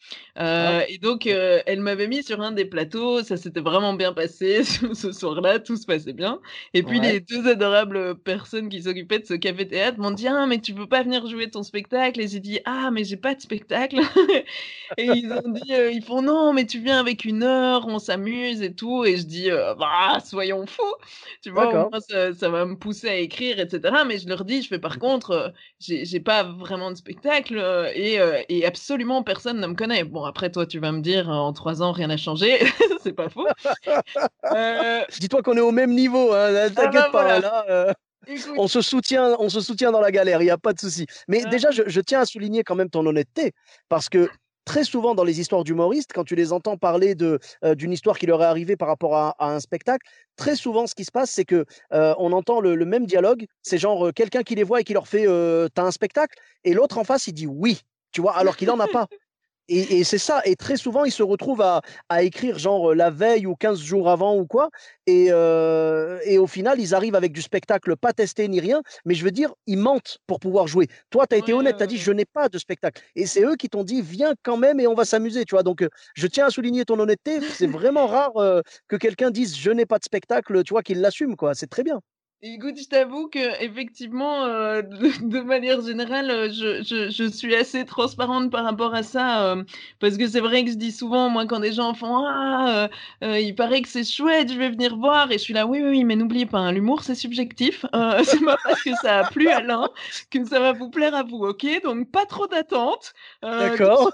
Ah, 0.58 0.80
Heu 0.80 0.84
et 0.88 0.98
donc 0.98 1.26
heu, 1.26 1.60
elle 1.66 1.80
m'avait 1.80 2.06
mis 2.08 2.22
sur 2.22 2.40
un 2.40 2.52
des 2.52 2.64
plateaux, 2.64 3.22
ça 3.22 3.36
s'était 3.36 3.60
vraiment 3.60 3.94
bien 3.94 4.12
passé 4.12 4.62
ce 4.94 5.12
soir-là, 5.12 5.58
tout 5.60 5.76
se 5.76 5.86
passait 5.86 6.12
bien 6.12 6.40
et 6.74 6.82
puis 6.82 7.00
ouais, 7.00 7.00
les 7.00 7.20
2 7.20 7.46
adorables, 7.48 8.16
personnes 8.18 8.68
qui 8.68 8.82
s'occupaient 8.82 9.18
de 9.18 9.26
ce 9.26 9.34
café-théâtre 9.34 9.98
m'ont 9.98 10.10
dit: 10.12 10.28
«Ah 10.28 10.46
mais 10.46 10.60
tu 10.60 10.74
peux 10.74 10.86
pas 10.88 11.02
venir 11.02 11.26
jouer 11.26 11.50
ton 11.50 11.62
spectacle?» 11.62 12.20
et 12.20 12.28
j'ai 12.28 12.40
dit: 12.40 12.60
«Ah 12.64 12.90
mais 12.92 13.04
j'ai 13.04 13.16
pas 13.16 13.34
de 13.34 13.40
spectacle» 13.40 13.96
et 14.96 15.04
ils 15.12 15.32
ont 15.32 15.50
dit, 15.52 15.72
heu, 15.74 15.92
ils 15.92 16.02
font: 16.04 16.22
«Non 16.22 16.52
mais 16.52 16.66
tu 16.66 16.80
viens 16.80 17.00
avec 17.00 17.24
une 17.24 17.42
heure, 17.42 17.86
on 17.88 17.98
s'amuse 17.98 18.62
et 18.62 18.74
tout» 18.74 19.04
et 19.04 19.16
je 19.16 19.24
dis: 19.26 19.50
«Heu, 19.50 19.74
bah, 19.78 20.18
soyons 20.24 20.66
fous!» 20.66 20.82
tu 21.42 21.50
vois? 21.50 21.66
Ça 22.08 22.32
ça 22.34 22.48
va 22.48 22.64
me 22.66 22.76
pousser 22.76 23.08
à 23.08 23.16
écrire 23.16 23.58
et 23.60 23.68
cetera 23.68 24.04
mais 24.04 24.18
je 24.18 24.28
leur 24.28 24.44
dis, 24.44 24.62
je 24.62 24.68
fais: 24.68 24.78
«Par 24.78 24.98
contre, 24.98 25.52
j'ai 25.80 26.20
pas 26.20 26.42
vraiment 26.44 26.90
de 26.90 26.96
spectacle, 26.96 27.58
et 27.94 28.64
absolument 28.66 29.22
personne 29.22 29.60
ne 29.60 29.66
me 29.66 29.74
connaît». 29.74 29.99
Bon, 30.04 30.24
après, 30.24 30.50
toi, 30.50 30.66
tu 30.66 30.78
vas 30.78 30.92
me 30.92 31.00
dire, 31.00 31.28
en 31.28 31.52
trois 31.52 31.82
ans, 31.82 31.92
rien 31.92 32.08
n'a 32.08 32.16
changé. 32.16 32.58
c'est 33.02 33.12
pas 33.12 33.28
faux. 33.28 33.46
Euh, 34.52 35.02
Dis-toi 35.20 35.42
qu'on 35.42 35.56
est 35.56 35.60
au 35.60 35.70
même 35.70 35.94
niveau. 35.94 36.32
Hein. 36.32 36.70
Ah 36.76 36.86
bah 36.88 37.08
pas. 37.12 37.38
Là, 37.38 37.64
euh, 37.68 37.92
on, 38.56 38.66
se 38.66 38.80
soutient, 38.80 39.36
on 39.38 39.48
se 39.48 39.60
soutient 39.60 39.92
dans 39.92 40.00
la 40.00 40.10
galère. 40.10 40.42
Il 40.42 40.46
n'y 40.46 40.50
a 40.50 40.58
pas 40.58 40.72
de 40.72 40.80
souci. 40.80 41.06
Mais 41.28 41.44
déjà, 41.44 41.70
je, 41.70 41.82
je, 41.86 42.00
tiens 42.00 42.20
à 42.20 42.24
souligner 42.24 42.64
quand 42.64 42.74
même 42.74 42.90
ton 42.90 43.06
honnêteté. 43.06 43.52
Parce 43.88 44.08
que 44.08 44.28
très 44.70 44.84
souvent 44.84 45.16
dans 45.16 45.24
les 45.24 45.40
histoires 45.40 45.64
d'humoristes, 45.64 46.12
quand 46.14 46.22
tu 46.22 46.36
les 46.36 46.52
entends 46.52 46.76
parler 46.76 47.16
euh, 47.20 47.74
d'une 47.74 47.92
histoire 47.92 48.16
qui 48.18 48.26
leur 48.26 48.40
est 48.40 48.46
arrivée 48.46 48.76
par 48.76 48.86
rapport 48.86 49.16
à, 49.16 49.34
un 49.40 49.58
spectacle, 49.58 50.06
très 50.36 50.54
souvent 50.54 50.86
ce 50.86 50.94
qui 50.94 51.04
se 51.04 51.10
passe, 51.10 51.30
c'est 51.30 51.44
que 51.44 51.64
euh, 51.92 52.14
on 52.18 52.32
entend 52.32 52.60
le, 52.60 52.76
même 52.84 53.04
dialogue. 53.04 53.46
C'est 53.62 53.78
genre 53.78 54.06
euh, 54.06 54.12
quelqu'un 54.12 54.42
qui 54.44 54.54
les 54.54 54.62
voit 54.62 54.80
et 54.80 54.84
qui 54.84 54.92
leur 54.92 55.08
fait 55.08 55.26
T'as 55.74 55.82
un 55.82 55.90
spectacle? 55.90 56.38
Et 56.62 56.72
l'autre 56.72 56.98
en 56.98 57.04
face, 57.04 57.26
il 57.26 57.32
dit 57.32 57.48
Oui, 57.48 57.80
tu 58.12 58.20
vois, 58.20 58.36
alors 58.36 58.56
qu'il 58.56 58.68
n'en 58.68 58.78
a 58.78 58.86
pas. 58.86 59.08
Et, 59.72 60.02
c'est 60.02 60.18
ça. 60.18 60.42
Et 60.44 60.56
très 60.56 60.76
souvent, 60.76 61.04
ils 61.04 61.12
se 61.12 61.22
retrouvent 61.22 61.62
à, 61.62 61.80
écrire 62.22 62.58
genre 62.58 62.92
la 62.92 63.10
veille 63.10 63.46
ou 63.46 63.54
15 63.54 63.80
jours 63.80 64.10
avant 64.10 64.36
ou 64.36 64.44
quoi. 64.44 64.68
Et, 65.06 65.26
et, 65.26 66.38
au 66.38 66.46
final, 66.48 66.80
ils 66.80 66.92
arrivent 66.94 67.14
avec 67.14 67.32
du 67.32 67.40
spectacle 67.40 67.96
pas 67.96 68.12
testé 68.12 68.48
ni 68.48 68.58
rien. 68.58 68.82
Mais 69.04 69.14
je 69.14 69.24
veux 69.24 69.30
dire, 69.30 69.54
ils 69.66 69.78
mentent 69.78 70.18
pour 70.26 70.40
pouvoir 70.40 70.66
jouer. 70.66 70.88
Toi, 71.10 71.26
tu 71.28 71.36
as 71.36 71.38
été 71.38 71.52
honnête, 71.52 71.76
tu 71.76 71.82
as 71.84 71.86
dit 71.86 71.98
je 71.98 72.10
n'ai 72.10 72.24
pas 72.24 72.48
de 72.48 72.58
spectacle. 72.58 73.00
Et 73.14 73.26
c'est 73.26 73.44
eux 73.44 73.54
qui 73.54 73.68
t'ont 73.68 73.84
dit 73.84 74.02
viens 74.02 74.34
quand 74.42 74.56
même 74.56 74.80
et 74.80 74.88
on 74.88 74.94
va 74.94 75.04
s'amuser. 75.04 75.44
Tu 75.44 75.54
vois. 75.54 75.62
Donc, 75.62 75.86
je 76.14 76.26
tiens 76.26 76.46
à 76.46 76.50
souligner 76.50 76.84
ton 76.84 76.98
honnêteté. 76.98 77.40
C'est 77.40 77.68
vraiment 77.68 78.06
rare 78.08 78.32
que 78.88 78.96
quelqu'un 78.96 79.30
dise 79.30 79.56
je 79.56 79.70
n'ai 79.70 79.86
pas 79.86 79.98
de 79.98 80.04
spectacle, 80.04 80.64
tu 80.64 80.74
vois, 80.74 80.82
qu'il 80.82 81.00
l'assume. 81.00 81.36
quoi. 81.36 81.54
C'est 81.54 81.68
très 81.68 81.84
bien. 81.84 82.00
Écoute, 82.42 82.78
je 82.80 82.88
t'avoue 82.88 83.28
que 83.28 83.62
effectivement, 83.62 84.44
euh, 84.44 84.80
de, 85.20 85.40
manière 85.40 85.82
générale, 85.82 86.30
euh, 86.30 86.48
je, 86.50 86.82
je, 86.82 87.10
je, 87.10 87.24
suis 87.28 87.54
assez 87.54 87.84
transparente 87.84 88.50
par 88.50 88.64
rapport 88.64 88.94
à 88.94 89.02
ça, 89.02 89.44
euh, 89.44 89.62
parce 89.98 90.16
que 90.16 90.26
c'est 90.26 90.40
vrai 90.40 90.64
que 90.64 90.70
je 90.70 90.76
dis 90.76 90.90
souvent, 90.90 91.28
moi, 91.28 91.44
quand 91.44 91.60
des 91.60 91.72
gens 91.72 91.92
font 91.92 92.24
ah, 92.26 92.88
il 93.20 93.54
paraît 93.54 93.82
que 93.82 93.88
c'est 93.90 94.10
chouette, 94.10 94.50
je 94.50 94.58
vais 94.58 94.70
venir 94.70 94.96
voir, 94.96 95.30
et 95.30 95.34
je 95.34 95.42
suis 95.42 95.52
là, 95.52 95.66
oui, 95.66 95.82
oui, 95.82 96.02
mais 96.04 96.16
n'oubliez 96.16 96.46
pas, 96.46 96.60
hein, 96.60 96.72
l'humour 96.72 97.02
c'est 97.02 97.14
subjectif, 97.14 97.84
c'est 98.24 98.42
pas 98.42 98.56
parce 98.64 98.82
que 98.82 98.94
ça 99.02 99.18
a 99.18 99.30
plu 99.30 99.48
à 99.48 99.60
l'un 99.60 99.90
que 100.30 100.42
ça 100.46 100.60
va 100.60 100.72
vous 100.72 100.88
plaire 100.88 101.14
à 101.14 101.22
vous, 101.22 101.44
ok? 101.44 101.66
Donc 101.84 102.10
pas 102.10 102.24
trop 102.24 102.46
d'attente. 102.46 103.12
D'accord. 103.42 104.12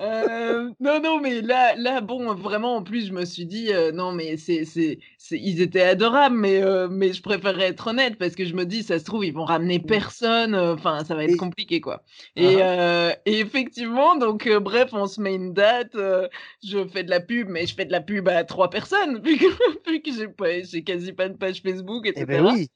Euh, 0.00 0.70
non, 0.80 1.00
non, 1.00 1.20
mais 1.20 1.42
là, 1.42 1.74
là, 1.76 2.00
bon, 2.00 2.34
vraiment, 2.34 2.76
en 2.76 2.82
plus, 2.82 3.06
je 3.06 3.12
me 3.12 3.24
suis 3.24 3.44
dit, 3.44 3.72
euh, 3.72 3.92
non, 3.92 4.12
mais 4.12 4.36
c'est, 4.36 4.64
c'est, 4.64 4.98
ils 5.30 5.60
étaient 5.60 5.82
adorables, 5.82 6.36
mais, 6.36 6.62
euh, 6.62 6.88
mais 6.90 7.12
je 7.12 7.20
préférerais 7.20 7.68
être 7.68 7.88
honnête 7.88 8.16
parce 8.16 8.34
que 8.34 8.44
je 8.44 8.54
me 8.54 8.64
dis, 8.64 8.82
ça 8.82 8.98
se 8.98 9.04
trouve, 9.04 9.24
ils 9.24 9.34
vont 9.34 9.44
ramener 9.44 9.78
personne, 9.80 10.54
enfin, 10.54 11.04
ça 11.04 11.14
va 11.14 11.24
être 11.24 11.36
compliqué, 11.36 11.80
quoi. 11.80 12.02
Et, 12.36 12.56
uh-huh. 12.56 13.16
et 13.26 13.40
effectivement, 13.40 14.16
donc, 14.16 14.48
bref, 14.48 14.90
on 14.92 15.06
se 15.06 15.20
met 15.20 15.34
une 15.34 15.52
date, 15.52 15.94
je 15.94 16.86
fais 16.88 17.04
de 17.04 17.10
la 17.10 17.20
pub, 17.20 17.48
mais 17.48 17.66
je 17.66 17.74
fais 17.74 17.84
de 17.84 17.92
la 17.92 18.00
pub 18.00 18.28
à 18.28 18.44
trois 18.44 18.70
personnes, 18.70 19.20
vu 19.24 19.36
que, 19.36 19.90
vu 19.90 20.00
que 20.00 20.12
j'ai, 20.12 20.28
pas, 20.28 20.62
j'ai 20.62 20.84
quasi 20.84 21.12
pas 21.12 21.28
de 21.28 21.36
page 21.36 21.60
Facebook, 21.60 22.06
etc. 22.06 22.22
Eh 22.22 22.26
ben 22.26 22.46
oui. 22.46 22.68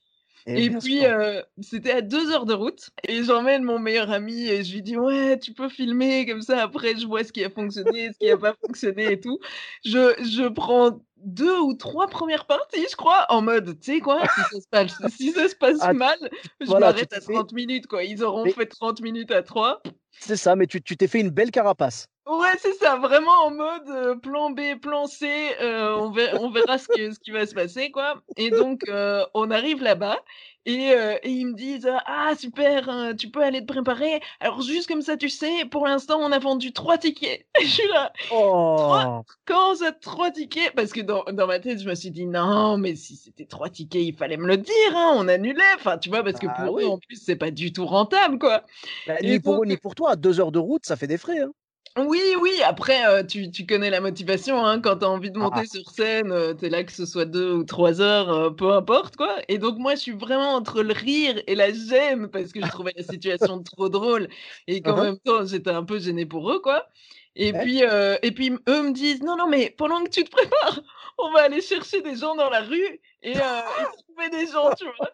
Et, 0.46 0.70
puis, 0.70 1.04
euh, 1.04 1.42
c'était 1.60 1.90
à 1.90 2.00
deux 2.02 2.30
heures 2.30 2.46
de 2.46 2.54
route. 2.54 2.90
Et 3.08 3.24
j'emmène 3.24 3.64
mon 3.64 3.78
meilleur 3.78 4.10
ami 4.10 4.46
et 4.46 4.62
je 4.62 4.74
lui 4.74 4.82
dis 4.82 4.96
Ouais, 4.96 5.38
tu 5.38 5.52
peux 5.52 5.68
filmer 5.68 6.24
comme 6.24 6.42
ça. 6.42 6.62
Après, 6.62 6.96
je 6.96 7.06
vois 7.06 7.24
ce 7.24 7.32
qui 7.32 7.44
a 7.44 7.50
fonctionné, 7.50 8.12
ce 8.12 8.18
qui 8.18 8.26
n'a 8.26 8.36
pas 8.36 8.54
fonctionné 8.64 9.12
et 9.12 9.20
tout. 9.20 9.40
Je, 9.84 10.14
je 10.22 10.48
prends 10.48 11.00
deux 11.16 11.58
ou 11.58 11.74
trois 11.74 12.06
premières 12.06 12.46
parties, 12.46 12.86
je 12.88 12.94
crois, 12.94 13.26
en 13.30 13.42
mode, 13.42 13.80
tu 13.80 13.94
sais 13.94 14.00
quoi, 14.00 14.20
si 14.22 14.40
ça 14.40 14.60
se 14.60 14.68
passe, 14.70 15.12
si 15.16 15.32
ça 15.32 15.48
se 15.48 15.56
passe 15.56 15.78
ah, 15.80 15.92
mal, 15.92 16.18
je 16.60 16.70
m'arrête 16.70 17.12
à 17.12 17.20
30 17.20 17.52
minutes, 17.52 17.86
quoi. 17.86 18.04
Ils 18.04 18.22
auront 18.22 18.46
fait 18.46 18.66
30 18.66 19.00
minutes 19.00 19.32
à 19.32 19.42
trois. 19.42 19.82
C'est 20.20 20.36
ça, 20.36 20.54
mais 20.54 20.66
tu 20.66 20.80
t'es 20.80 21.08
fait 21.08 21.20
une 21.20 21.30
belle 21.30 21.50
carapace. 21.50 22.06
Ouais, 22.26 22.54
c'est 22.58 22.72
ça, 22.74 22.96
vraiment 22.96 23.44
en 23.44 23.50
mode 23.52 23.88
euh, 23.88 24.16
plan 24.16 24.50
B, 24.50 24.74
plan 24.82 25.06
C, 25.06 25.28
euh, 25.60 25.94
on, 25.96 26.10
verra, 26.10 26.40
on 26.40 26.50
verra 26.50 26.76
ce, 26.76 26.86
ce, 26.86 27.20
qui 27.20 27.30
va 27.30 27.46
se 27.46 27.54
passer, 27.54 27.92
quoi. 27.92 28.20
Et 28.36 28.50
donc, 28.50 28.80
euh, 28.88 29.24
on 29.32 29.52
arrive 29.52 29.80
là-bas 29.80 30.18
et, 30.64 30.88
et, 30.88 31.30
ils 31.30 31.46
me 31.46 31.54
disent 31.54 31.88
Ah, 32.06 32.32
super, 32.36 32.88
hein, 32.88 33.14
tu 33.14 33.30
peux 33.30 33.44
aller 33.44 33.60
te 33.60 33.72
préparer. 33.72 34.20
Alors, 34.40 34.60
juste 34.60 34.88
comme 34.88 35.02
ça, 35.02 35.16
tu 35.16 35.28
sais, 35.28 35.66
pour 35.70 35.86
l'instant, 35.86 36.18
on 36.20 36.32
a 36.32 36.40
vendu 36.40 36.72
trois 36.72 36.98
tickets. 36.98 37.46
Et 37.60 37.64
je 37.64 37.70
suis 37.70 37.88
là. 37.88 38.12
Oh. 38.32 39.22
Comment 39.44 39.76
ça, 39.76 39.92
trois 39.92 40.32
tickets? 40.32 40.74
Parce 40.74 40.92
que 40.92 41.02
dans, 41.02 41.22
dans, 41.32 41.46
ma 41.46 41.60
tête, 41.60 41.80
je 41.80 41.88
me 41.88 41.94
suis 41.94 42.10
dit 42.10 42.26
Non, 42.26 42.76
mais 42.76 42.96
si 42.96 43.14
c'était 43.14 43.46
trois 43.46 43.70
tickets, 43.70 44.02
il 44.02 44.16
fallait 44.16 44.36
me 44.36 44.48
le 44.48 44.56
dire, 44.56 44.96
hein, 44.96 45.12
on 45.14 45.28
annulait. 45.28 45.62
Enfin, 45.76 45.96
tu 45.96 46.08
vois, 46.08 46.24
parce 46.24 46.40
que 46.40 46.48
bah 46.48 46.64
pour 46.64 46.80
eux, 46.80 46.86
en 46.86 46.98
plus, 46.98 47.22
c'est 47.24 47.36
pas 47.36 47.52
du 47.52 47.72
tout 47.72 47.86
rentable, 47.86 48.40
quoi. 48.40 48.64
Bah, 49.06 49.14
ni 49.22 49.38
pour 49.38 49.62
eux, 49.62 49.66
ni 49.66 49.76
pour 49.76 49.94
toi. 49.94 50.16
Deux 50.16 50.40
heures 50.40 50.50
de 50.50 50.58
route, 50.58 50.84
ça 50.84 50.96
fait 50.96 51.06
des 51.06 51.18
frais. 51.18 51.38
Hein. 51.38 51.52
Oui, 51.98 52.20
oui, 52.40 52.60
après, 52.62 53.06
euh, 53.06 53.22
tu, 53.22 53.50
tu, 53.50 53.64
connais 53.64 53.88
la 53.88 54.00
motivation, 54.00 54.64
hein, 54.66 54.80
quand 54.80 54.98
tu 54.98 55.04
as 55.06 55.08
envie 55.08 55.30
de 55.30 55.38
monter 55.38 55.60
ah. 55.62 55.66
sur 55.66 55.88
scène, 55.90 56.30
euh, 56.30 56.52
tu 56.52 56.66
es 56.66 56.68
là 56.68 56.84
que 56.84 56.92
ce 56.92 57.06
soit 57.06 57.24
deux 57.24 57.52
ou 57.52 57.64
trois 57.64 58.02
heures, 58.02 58.28
euh, 58.30 58.50
peu 58.50 58.72
importe, 58.72 59.16
quoi. 59.16 59.34
Et 59.48 59.56
donc, 59.56 59.78
moi, 59.78 59.94
je 59.94 60.00
suis 60.00 60.12
vraiment 60.12 60.54
entre 60.54 60.82
le 60.82 60.92
rire 60.92 61.40
et 61.46 61.54
la 61.54 61.72
gêne, 61.72 62.28
parce 62.28 62.52
que 62.52 62.60
je 62.60 62.68
trouvais 62.68 62.92
la 62.94 63.02
situation 63.02 63.62
trop 63.62 63.88
drôle, 63.88 64.28
et 64.66 64.82
qu'en 64.82 64.98
uh-huh. 64.98 65.04
même 65.04 65.18
temps, 65.18 65.46
j'étais 65.46 65.70
un 65.70 65.84
peu 65.84 65.98
gênée 65.98 66.26
pour 66.26 66.50
eux, 66.52 66.60
quoi. 66.60 66.86
Et, 67.34 67.52
puis, 67.52 67.80
et 67.80 68.32
puis, 68.32 68.50
eux 68.68 68.82
me 68.82 68.92
disent, 68.92 69.22
non, 69.22 69.36
non, 69.36 69.46
mais 69.46 69.74
pendant 69.76 70.02
que 70.04 70.10
tu 70.10 70.24
te 70.24 70.30
prépares, 70.30 70.80
on 71.18 71.30
va 71.32 71.42
aller 71.42 71.60
chercher 71.62 72.02
des 72.02 72.16
gens 72.16 72.34
dans 72.34 72.50
la 72.50 72.60
rue 72.60 73.00
et, 73.22 73.32
trouver 74.08 74.30
des 74.30 74.46
gens, 74.46 74.70
tu 74.74 74.84
vois. 74.84 75.10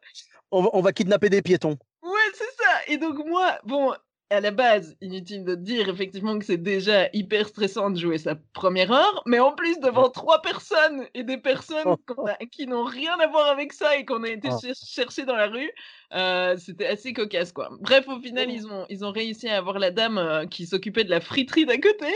On 0.51 0.63
va, 0.63 0.71
on 0.73 0.81
va 0.81 0.93
kidnapper 0.93 1.31
des 1.31 1.43
piétons. 1.43 1.79
Ouais, 2.03 2.31
c'est 2.35 2.63
ça. 2.63 2.71
Et 2.89 2.97
donc, 2.97 3.25
moi, 3.27 3.59
bon, 3.65 3.93
à 4.33 4.41
la 4.41 4.51
base, 4.51 4.97
inutile 5.01 5.45
de 5.45 5.55
dire 5.55 5.89
effectivement 5.89 6.39
que 6.39 6.45
c'est 6.45 6.57
déjà 6.57 7.09
hyper 7.13 7.49
stressant 7.49 7.91
de 7.91 7.99
jouer 7.99 8.19
sa 8.19 8.35
première 8.55 8.91
heure, 8.91 9.23
mais 9.27 9.39
en 9.39 9.53
plus 9.53 9.79
devant 9.81 10.09
trois 10.11 10.41
personnes 10.43 11.07
et 11.15 11.23
des 11.23 11.39
personnes 11.39 11.85
oh. 11.87 12.27
qui 12.51 12.67
n'ont 12.67 12.85
rien 12.85 13.19
à 13.21 13.27
voir 13.27 13.49
avec 13.49 13.73
ça 13.73 13.97
et 13.97 14.05
qu'on 14.05 14.23
a 14.25 14.29
été 14.29 14.49
oh. 14.51 14.73
chercher 14.75 15.25
dans 15.25 15.37
la 15.37 15.47
rue, 15.47 15.71
euh, 16.15 16.57
c'était 16.57 16.87
assez 16.87 17.13
cocasse 17.13 17.53
quoi. 17.53 17.71
Bref, 17.81 18.09
au 18.09 18.21
final, 18.21 18.51
ils 18.51 18.67
ont, 18.67 18.87
ils 18.89 19.05
ont 19.05 19.13
réussi 19.13 19.49
à 19.49 19.59
avoir 19.59 19.79
la 19.79 19.91
dame 19.91 20.19
euh, 20.19 20.47
qui 20.47 20.67
s'occupait 20.67 21.05
de 21.05 21.11
la 21.11 21.21
friterie 21.21 21.67
d'à 21.67 21.79
côté. 21.79 22.13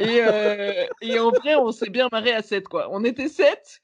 Et, 0.00 0.22
euh, 0.22 0.86
et 1.02 1.18
en 1.18 1.30
vrai, 1.30 1.54
on 1.56 1.72
s'est 1.72 1.90
bien 1.90 2.08
marré 2.10 2.32
à 2.32 2.42
7 2.42 2.66
quoi. 2.68 2.88
On 2.90 3.04
était 3.04 3.28
7 3.28 3.80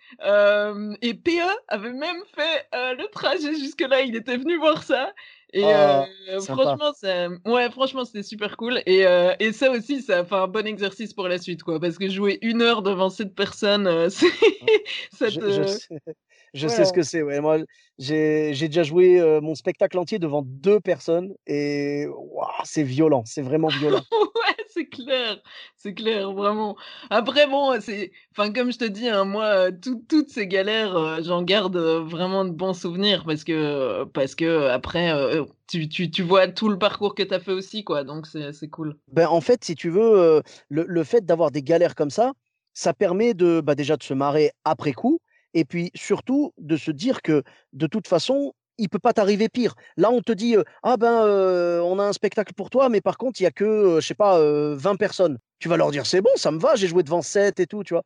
et 1.03 1.15
PE 1.15 1.31
avait 1.69 1.93
même 1.93 2.23
fait 2.35 2.67
le 2.73 3.07
trajet 3.11 3.55
jusque-là. 3.55 4.01
Il 4.01 4.17
était 4.17 4.39
venu 4.39 4.57
voir 4.59 4.83
ça. 4.83 5.13
Et 5.53 5.63
oh, 5.65 6.41
franchement, 6.41 6.93
ça... 6.95 7.29
ouais, 7.47 7.71
franchement, 7.71 8.05
c'était 8.05 8.23
super 8.23 8.57
cool. 8.57 8.83
Et, 8.87 9.05
et, 9.41 9.53
ça 9.53 9.71
aussi, 9.71 10.03
ça 10.03 10.25
fait 10.25 10.35
un 10.35 10.49
bon 10.49 10.67
exercice 10.67 11.13
pour 11.13 11.29
la 11.29 11.39
suite, 11.39 11.63
quoi. 11.63 11.79
Parce 11.79 11.99
que 11.99 12.09
jouer 12.09 12.39
une 12.43 12.63
heure 12.63 12.83
devant 12.83 13.11
cette 13.11 13.35
personne, 13.35 14.09
c'est. 14.11 14.27
je, 15.21 15.67
sais, 15.67 15.89
je 16.55 16.69
sais, 16.69 16.85
ce 16.85 16.93
que 16.93 17.03
c'est. 17.03 17.23
Ouais. 17.23 17.41
Moi, 17.41 17.59
j'ai 17.99 18.53
déjà 18.53 18.83
joué 18.83 19.21
mon 19.43 19.55
spectacle 19.55 19.99
entier 19.99 20.19
devant 20.19 20.43
deux 20.43 20.81
personnes 20.81 21.35
et 21.47 22.07
c'est 22.65 22.83
violent. 22.83 23.23
C'est 23.27 23.43
vraiment 23.43 23.69
violent. 23.69 24.03
ouais, 24.13 24.56
c'est 24.77 24.87
clair. 24.87 25.41
C'est 25.77 25.95
clair, 25.95 26.33
vraiment. 26.33 26.77
Après, 27.11 27.47
bon, 27.47 27.81
c'est. 27.81 28.13
Enfin, 28.33 28.53
comme 28.53 28.73
je 28.73 28.79
te 28.79 28.85
dis, 28.85 29.09
hein, 29.09 29.25
moi, 29.25 29.71
toutes 29.73 30.31
ces 30.31 30.47
galères, 30.47 31.23
j'en 31.23 31.43
garde 31.43 31.77
vraiment 31.77 32.45
de 32.45 32.51
bons 32.51 32.75
souvenirs 32.75 33.25
parce 33.25 33.45
que, 33.45 34.05
parce 34.05 34.35
que 34.35 34.69
après, 34.69 35.13
tu, 35.69 35.89
tu, 35.89 36.11
tu, 36.11 36.23
vois 36.23 36.49
tout 36.49 36.69
le 36.69 36.79
parcours 36.79 37.15
que 37.15 37.23
tu 37.23 37.35
as 37.35 37.41
fait 37.41 37.53
aussi, 37.53 37.85
quoi. 37.85 38.05
Donc, 38.05 38.27
c'est 38.27 38.69
cool. 38.69 38.97
Ben, 39.13 39.29
en 39.29 39.41
fait, 39.41 39.65
si 39.65 39.75
tu 39.75 39.91
veux, 39.91 40.43
le, 40.69 40.85
le, 40.87 41.05
fait 41.05 41.25
d'avoir 41.25 41.51
des 41.51 41.63
galères 41.63 41.95
comme 41.95 42.11
ça, 42.11 42.33
ça 42.75 42.93
permet 42.93 43.33
de, 43.33 43.61
bah, 43.61 43.75
déjà 43.75 43.97
de 43.97 44.03
se 44.03 44.15
marrer 44.15 44.53
après 44.65 44.93
coup 44.93 45.21
et 45.57 45.65
puis 45.65 45.91
surtout 45.95 46.53
de 46.59 46.77
se 46.77 46.91
dire 46.91 47.23
que 47.23 47.43
de 47.73 47.87
toute 47.87 48.07
façon, 48.07 48.53
il 48.79 48.89
peut 48.89 48.99
pas 48.99 49.13
t'arriver 49.13 49.49
pire. 49.49 49.75
Là, 49.97 50.11
on 50.11 50.21
te 50.21 50.33
dit 50.33 50.57
ah 50.83 50.97
ben 50.97 51.27
on 51.83 51.99
a 51.99 52.05
un 52.05 52.13
spectacle 52.13 52.55
pour 52.55 52.71
toi, 52.71 52.89
mais 52.89 53.01
par 53.01 53.19
contre 53.19 53.41
il 53.41 53.45
y 53.45 53.47
a 53.47 53.51
que 53.51 53.99
je 54.01 54.07
sais 54.07 54.15
pas 54.15 54.39
20 54.41 54.97
personnes. 54.97 55.39
Tu 55.59 55.69
vas 55.69 55.77
leur 55.77 55.91
dire 55.91 56.07
c'est 56.07 56.21
bon, 56.21 56.31
ça 56.37 56.51
me 56.51 56.59
va, 56.59 56.77
j'ai 56.77 56.89
joué 56.89 57.03
devant 57.03 57.23
7 57.23 57.61
et 57.61 57.67
tout, 57.67 57.83
tu 57.83 57.95
vois. 57.95 58.03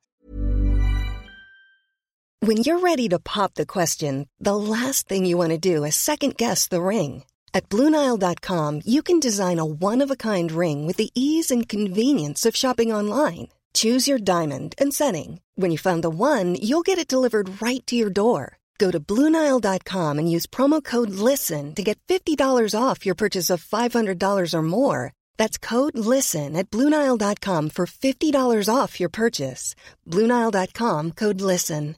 When 2.42 2.56
you're 2.56 2.78
ready 2.78 3.06
to 3.10 3.18
pop 3.18 3.54
the 3.54 3.66
question, 3.66 4.26
the 4.40 4.56
last 4.56 5.06
thing 5.08 5.26
you 5.26 5.36
want 5.36 5.50
to 5.50 5.58
do 5.58 5.84
is 5.84 5.94
second 5.94 6.36
guess 6.38 6.68
the 6.68 6.80
ring. 6.80 7.24
At 7.52 7.68
BlueNile.com, 7.68 8.80
you 8.86 9.02
can 9.02 9.20
design 9.20 9.58
a 9.58 9.64
one 9.64 10.00
of 10.00 10.10
a 10.10 10.16
kind 10.16 10.50
ring 10.50 10.86
with 10.86 10.96
the 10.96 11.10
ease 11.14 11.50
and 11.50 11.68
convenience 11.68 12.46
of 12.46 12.56
shopping 12.56 12.92
online. 12.94 13.48
Choose 13.74 14.08
your 14.08 14.18
diamond 14.18 14.74
and 14.78 14.94
setting. 14.94 15.40
When 15.54 15.70
you 15.70 15.76
find 15.76 16.02
the 16.02 16.08
one, 16.08 16.54
you'll 16.54 16.82
get 16.82 16.98
it 16.98 17.06
delivered 17.06 17.60
right 17.60 17.86
to 17.88 17.94
your 17.94 18.10
door. 18.10 18.56
Go 18.80 18.90
to 18.90 18.98
Bluenile.com 18.98 20.18
and 20.18 20.30
use 20.36 20.46
promo 20.46 20.82
code 20.82 21.10
LISTEN 21.10 21.74
to 21.74 21.82
get 21.82 21.98
$50 22.08 22.74
off 22.74 23.04
your 23.04 23.14
purchase 23.14 23.50
of 23.50 23.62
$500 23.62 24.54
or 24.54 24.62
more. 24.62 25.12
That's 25.36 25.58
code 25.58 25.98
LISTEN 25.98 26.56
at 26.56 26.70
Bluenile.com 26.70 27.70
for 27.70 27.84
$50 27.86 28.74
off 28.74 28.98
your 28.98 29.10
purchase. 29.10 29.74
Bluenile.com 30.08 31.12
code 31.12 31.42
LISTEN. 31.42 31.96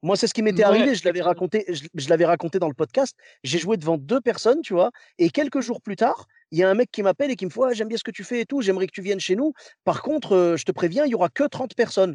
Moi, 0.00 0.16
c'est 0.16 0.28
ce 0.28 0.34
qui 0.34 0.42
m'était 0.42 0.62
arrivé. 0.62 0.94
Je 0.94 1.04
l'avais 1.04 1.22
raconté, 1.22 1.64
je, 1.68 1.84
je 1.92 2.08
l'avais 2.08 2.24
raconté 2.24 2.60
dans 2.60 2.68
le 2.68 2.74
podcast. 2.74 3.16
J'ai 3.42 3.58
joué 3.58 3.76
devant 3.76 3.98
deux 3.98 4.20
personnes, 4.20 4.60
tu 4.60 4.72
vois, 4.72 4.92
et 5.18 5.28
quelques 5.30 5.60
jours 5.60 5.80
plus 5.80 5.96
tard, 5.96 6.28
il 6.52 6.58
y 6.58 6.62
a 6.62 6.70
un 6.70 6.74
mec 6.74 6.90
qui 6.92 7.02
m'appelle 7.02 7.32
et 7.32 7.36
qui 7.36 7.46
me 7.46 7.50
fait 7.50 7.60
j'aime 7.72 7.88
bien 7.88 7.98
ce 7.98 8.04
que 8.04 8.12
tu 8.12 8.22
fais 8.22 8.42
et 8.42 8.46
tout, 8.46 8.62
j'aimerais 8.62 8.86
que 8.86 8.92
tu 8.92 9.02
viennes 9.02 9.18
chez 9.18 9.34
nous. 9.34 9.54
Par 9.84 10.02
contre, 10.02 10.54
je 10.56 10.62
te 10.62 10.70
préviens, 10.70 11.04
il 11.04 11.10
y 11.10 11.14
aura 11.16 11.30
que 11.30 11.42
30 11.42 11.74
personnes. 11.74 12.14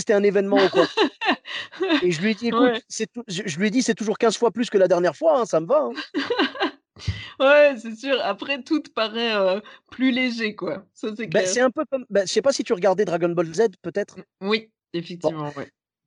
C'était 0.00 0.14
un 0.14 0.22
événement 0.22 0.56
ou 0.56 0.68
quoi. 0.68 0.86
et 2.02 2.10
je 2.10 2.20
lui 2.20 2.34
dit 2.34 2.48
écoute, 2.48 2.82
je, 3.28 3.58
lui 3.58 3.68
ai 3.68 3.70
dit 3.70 3.82
c'est 3.82 3.94
toujours 3.94 4.18
15 4.18 4.36
fois 4.36 4.50
plus 4.50 4.70
que 4.70 4.78
la 4.78 4.88
dernière 4.88 5.16
fois, 5.16 5.40
hein, 5.40 5.46
ça 5.46 5.60
me 5.60 5.66
va. 5.66 5.88
Hein. 5.88 5.92
Ouais, 7.40 7.74
c'est 7.82 7.96
sûr. 7.96 8.20
Après, 8.22 8.62
tout 8.62 8.80
paraît 8.94 9.60
plus 9.90 10.12
léger, 10.12 10.54
quoi. 10.54 10.86
Ça, 10.94 11.08
c'est 11.16 11.26
bah, 11.26 11.40
un 11.58 11.70
peu 11.70 11.84
comme. 11.90 12.06
Bah, 12.08 12.20
je 12.24 12.32
sais 12.32 12.40
pas 12.40 12.52
si 12.52 12.62
tu 12.62 12.72
regardais 12.72 13.04
Dragon 13.04 13.30
Ball 13.30 13.52
Z, 13.52 13.62
peut-être. 13.82 14.16
Oui, 14.40 14.70
effectivement, 14.92 15.52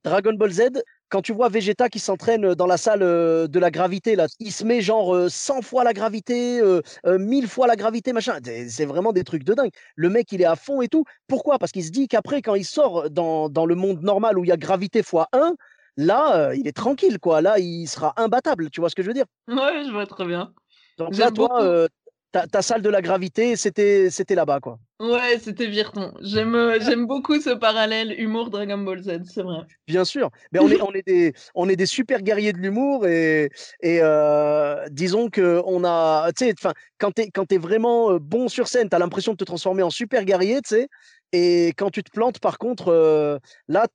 Dragon 0.02 0.32
Ball 0.32 0.50
Z, 0.50 0.70
quand 1.08 1.22
tu 1.22 1.32
vois 1.32 1.48
Vegeta 1.48 1.88
qui 1.88 1.98
s'entraîne 1.98 2.54
dans 2.54 2.66
la 2.66 2.76
salle 2.76 3.00
de 3.00 3.58
la 3.58 3.70
gravité, 3.70 4.16
là, 4.16 4.26
il 4.40 4.52
se 4.52 4.64
met 4.64 4.80
genre 4.80 5.30
100 5.30 5.62
fois 5.62 5.84
la 5.84 5.92
gravité, 5.92 6.60
1000 7.06 7.48
fois 7.48 7.66
la 7.66 7.76
gravité, 7.76 8.12
machin. 8.12 8.38
C'est 8.68 8.84
vraiment 8.84 9.12
des 9.12 9.24
trucs 9.24 9.44
de 9.44 9.54
dingue. 9.54 9.70
Le 9.96 10.10
mec, 10.10 10.30
il 10.32 10.42
est 10.42 10.46
à 10.46 10.56
fond 10.56 10.82
et 10.82 10.88
tout. 10.88 11.04
Pourquoi? 11.26 11.58
Parce 11.58 11.72
qu'il 11.72 11.84
se 11.84 11.90
dit 11.90 12.08
qu'après, 12.08 12.42
quand 12.42 12.54
il 12.54 12.64
sort 12.64 13.10
dans, 13.10 13.48
dans, 13.48 13.66
le 13.66 13.74
monde 13.74 14.02
normal 14.02 14.38
où 14.38 14.44
il 14.44 14.48
y 14.48 14.52
a 14.52 14.56
gravité 14.56 15.00
x 15.00 15.14
1, 15.32 15.54
là, 15.96 16.54
il 16.54 16.66
est 16.66 16.76
tranquille, 16.76 17.18
quoi. 17.18 17.40
Là, 17.40 17.58
il 17.58 17.86
sera 17.86 18.12
imbattable. 18.16 18.70
Tu 18.70 18.80
vois 18.80 18.90
ce 18.90 18.94
que 18.94 19.02
je 19.02 19.08
veux 19.08 19.14
dire? 19.14 19.26
Ouais, 19.48 19.84
je 19.86 19.90
vois 19.90 20.06
très 20.06 20.26
bien. 20.26 20.52
Donc 20.98 21.16
là, 21.16 21.30
toi, 21.30 21.88
ta, 22.32 22.62
salle 22.62 22.82
de 22.82 22.88
la 22.90 23.00
gravité, 23.00 23.56
c'était, 23.56 24.10
c'était 24.10 24.34
là-bas, 24.34 24.60
quoi. 24.60 24.78
Ouais, 25.00 25.38
c'était 25.38 25.66
Virton. 25.66 26.12
J'aime, 26.20 26.54
euh, 26.54 26.78
j'aime 26.80 27.06
beaucoup 27.06 27.40
ce 27.40 27.50
parallèle 27.50 28.14
humour 28.20 28.50
Dragon 28.50 28.78
Ball 28.78 29.02
Z, 29.02 29.20
c'est 29.24 29.42
vrai. 29.42 29.60
Bien 29.86 30.04
sûr. 30.04 30.30
Mais 30.52 30.58
on 30.58 30.68
est, 30.68 30.80
on 30.82 30.92
est 30.92 31.06
des, 31.06 31.32
on 31.54 31.68
est 31.68 31.76
des 31.76 31.86
super 31.86 32.22
guerriers 32.22 32.52
de 32.52 32.58
l'humour 32.58 33.06
et, 33.06 33.50
et 33.80 34.00
euh, 34.02 34.84
disons 34.90 35.30
que 35.30 35.62
on 35.64 35.84
a, 35.84 36.30
tu 36.36 36.46
sais, 36.46 36.54
enfin, 36.58 36.74
quand 36.98 37.12
t'es, 37.12 37.30
quand 37.30 37.50
es 37.52 37.58
vraiment 37.58 38.12
euh, 38.12 38.18
bon 38.18 38.48
sur 38.48 38.68
scène, 38.68 38.88
t'as 38.88 38.98
l'impression 38.98 39.32
de 39.32 39.36
te 39.38 39.44
transformer 39.44 39.82
en 39.82 39.90
super 39.90 40.24
guerrier, 40.24 40.56
tu 40.62 40.74
sais. 40.74 40.88
Et 41.32 41.68
quand 41.76 41.90
tu 41.90 42.02
te 42.02 42.10
plantes, 42.10 42.40
par 42.40 42.58
contre, 42.58 43.40
là, 43.68 43.86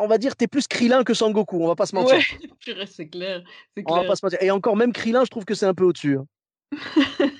on 0.00 0.06
va 0.06 0.18
dire, 0.18 0.36
t'es 0.36 0.48
plus 0.48 0.66
Krillin 0.66 1.04
que 1.04 1.14
Sangoku, 1.14 1.62
on 1.62 1.68
va 1.68 1.76
pas 1.76 1.86
se 1.86 1.94
mentir. 1.94 2.16
Ouais, 2.16 2.22
c'est 2.86 3.08
clair, 3.08 3.42
c'est 3.76 3.84
clair. 3.84 3.94
On 3.96 4.02
va 4.02 4.04
pas 4.04 4.16
se 4.16 4.24
mentir. 4.24 4.42
Et 4.42 4.50
encore, 4.50 4.76
même 4.76 4.92
Krillin, 4.92 5.24
je 5.24 5.30
trouve 5.30 5.44
que 5.44 5.54
c'est 5.54 5.66
un 5.66 5.74
peu 5.74 5.84
au-dessus. 5.84 6.18
Hein. 6.18 6.26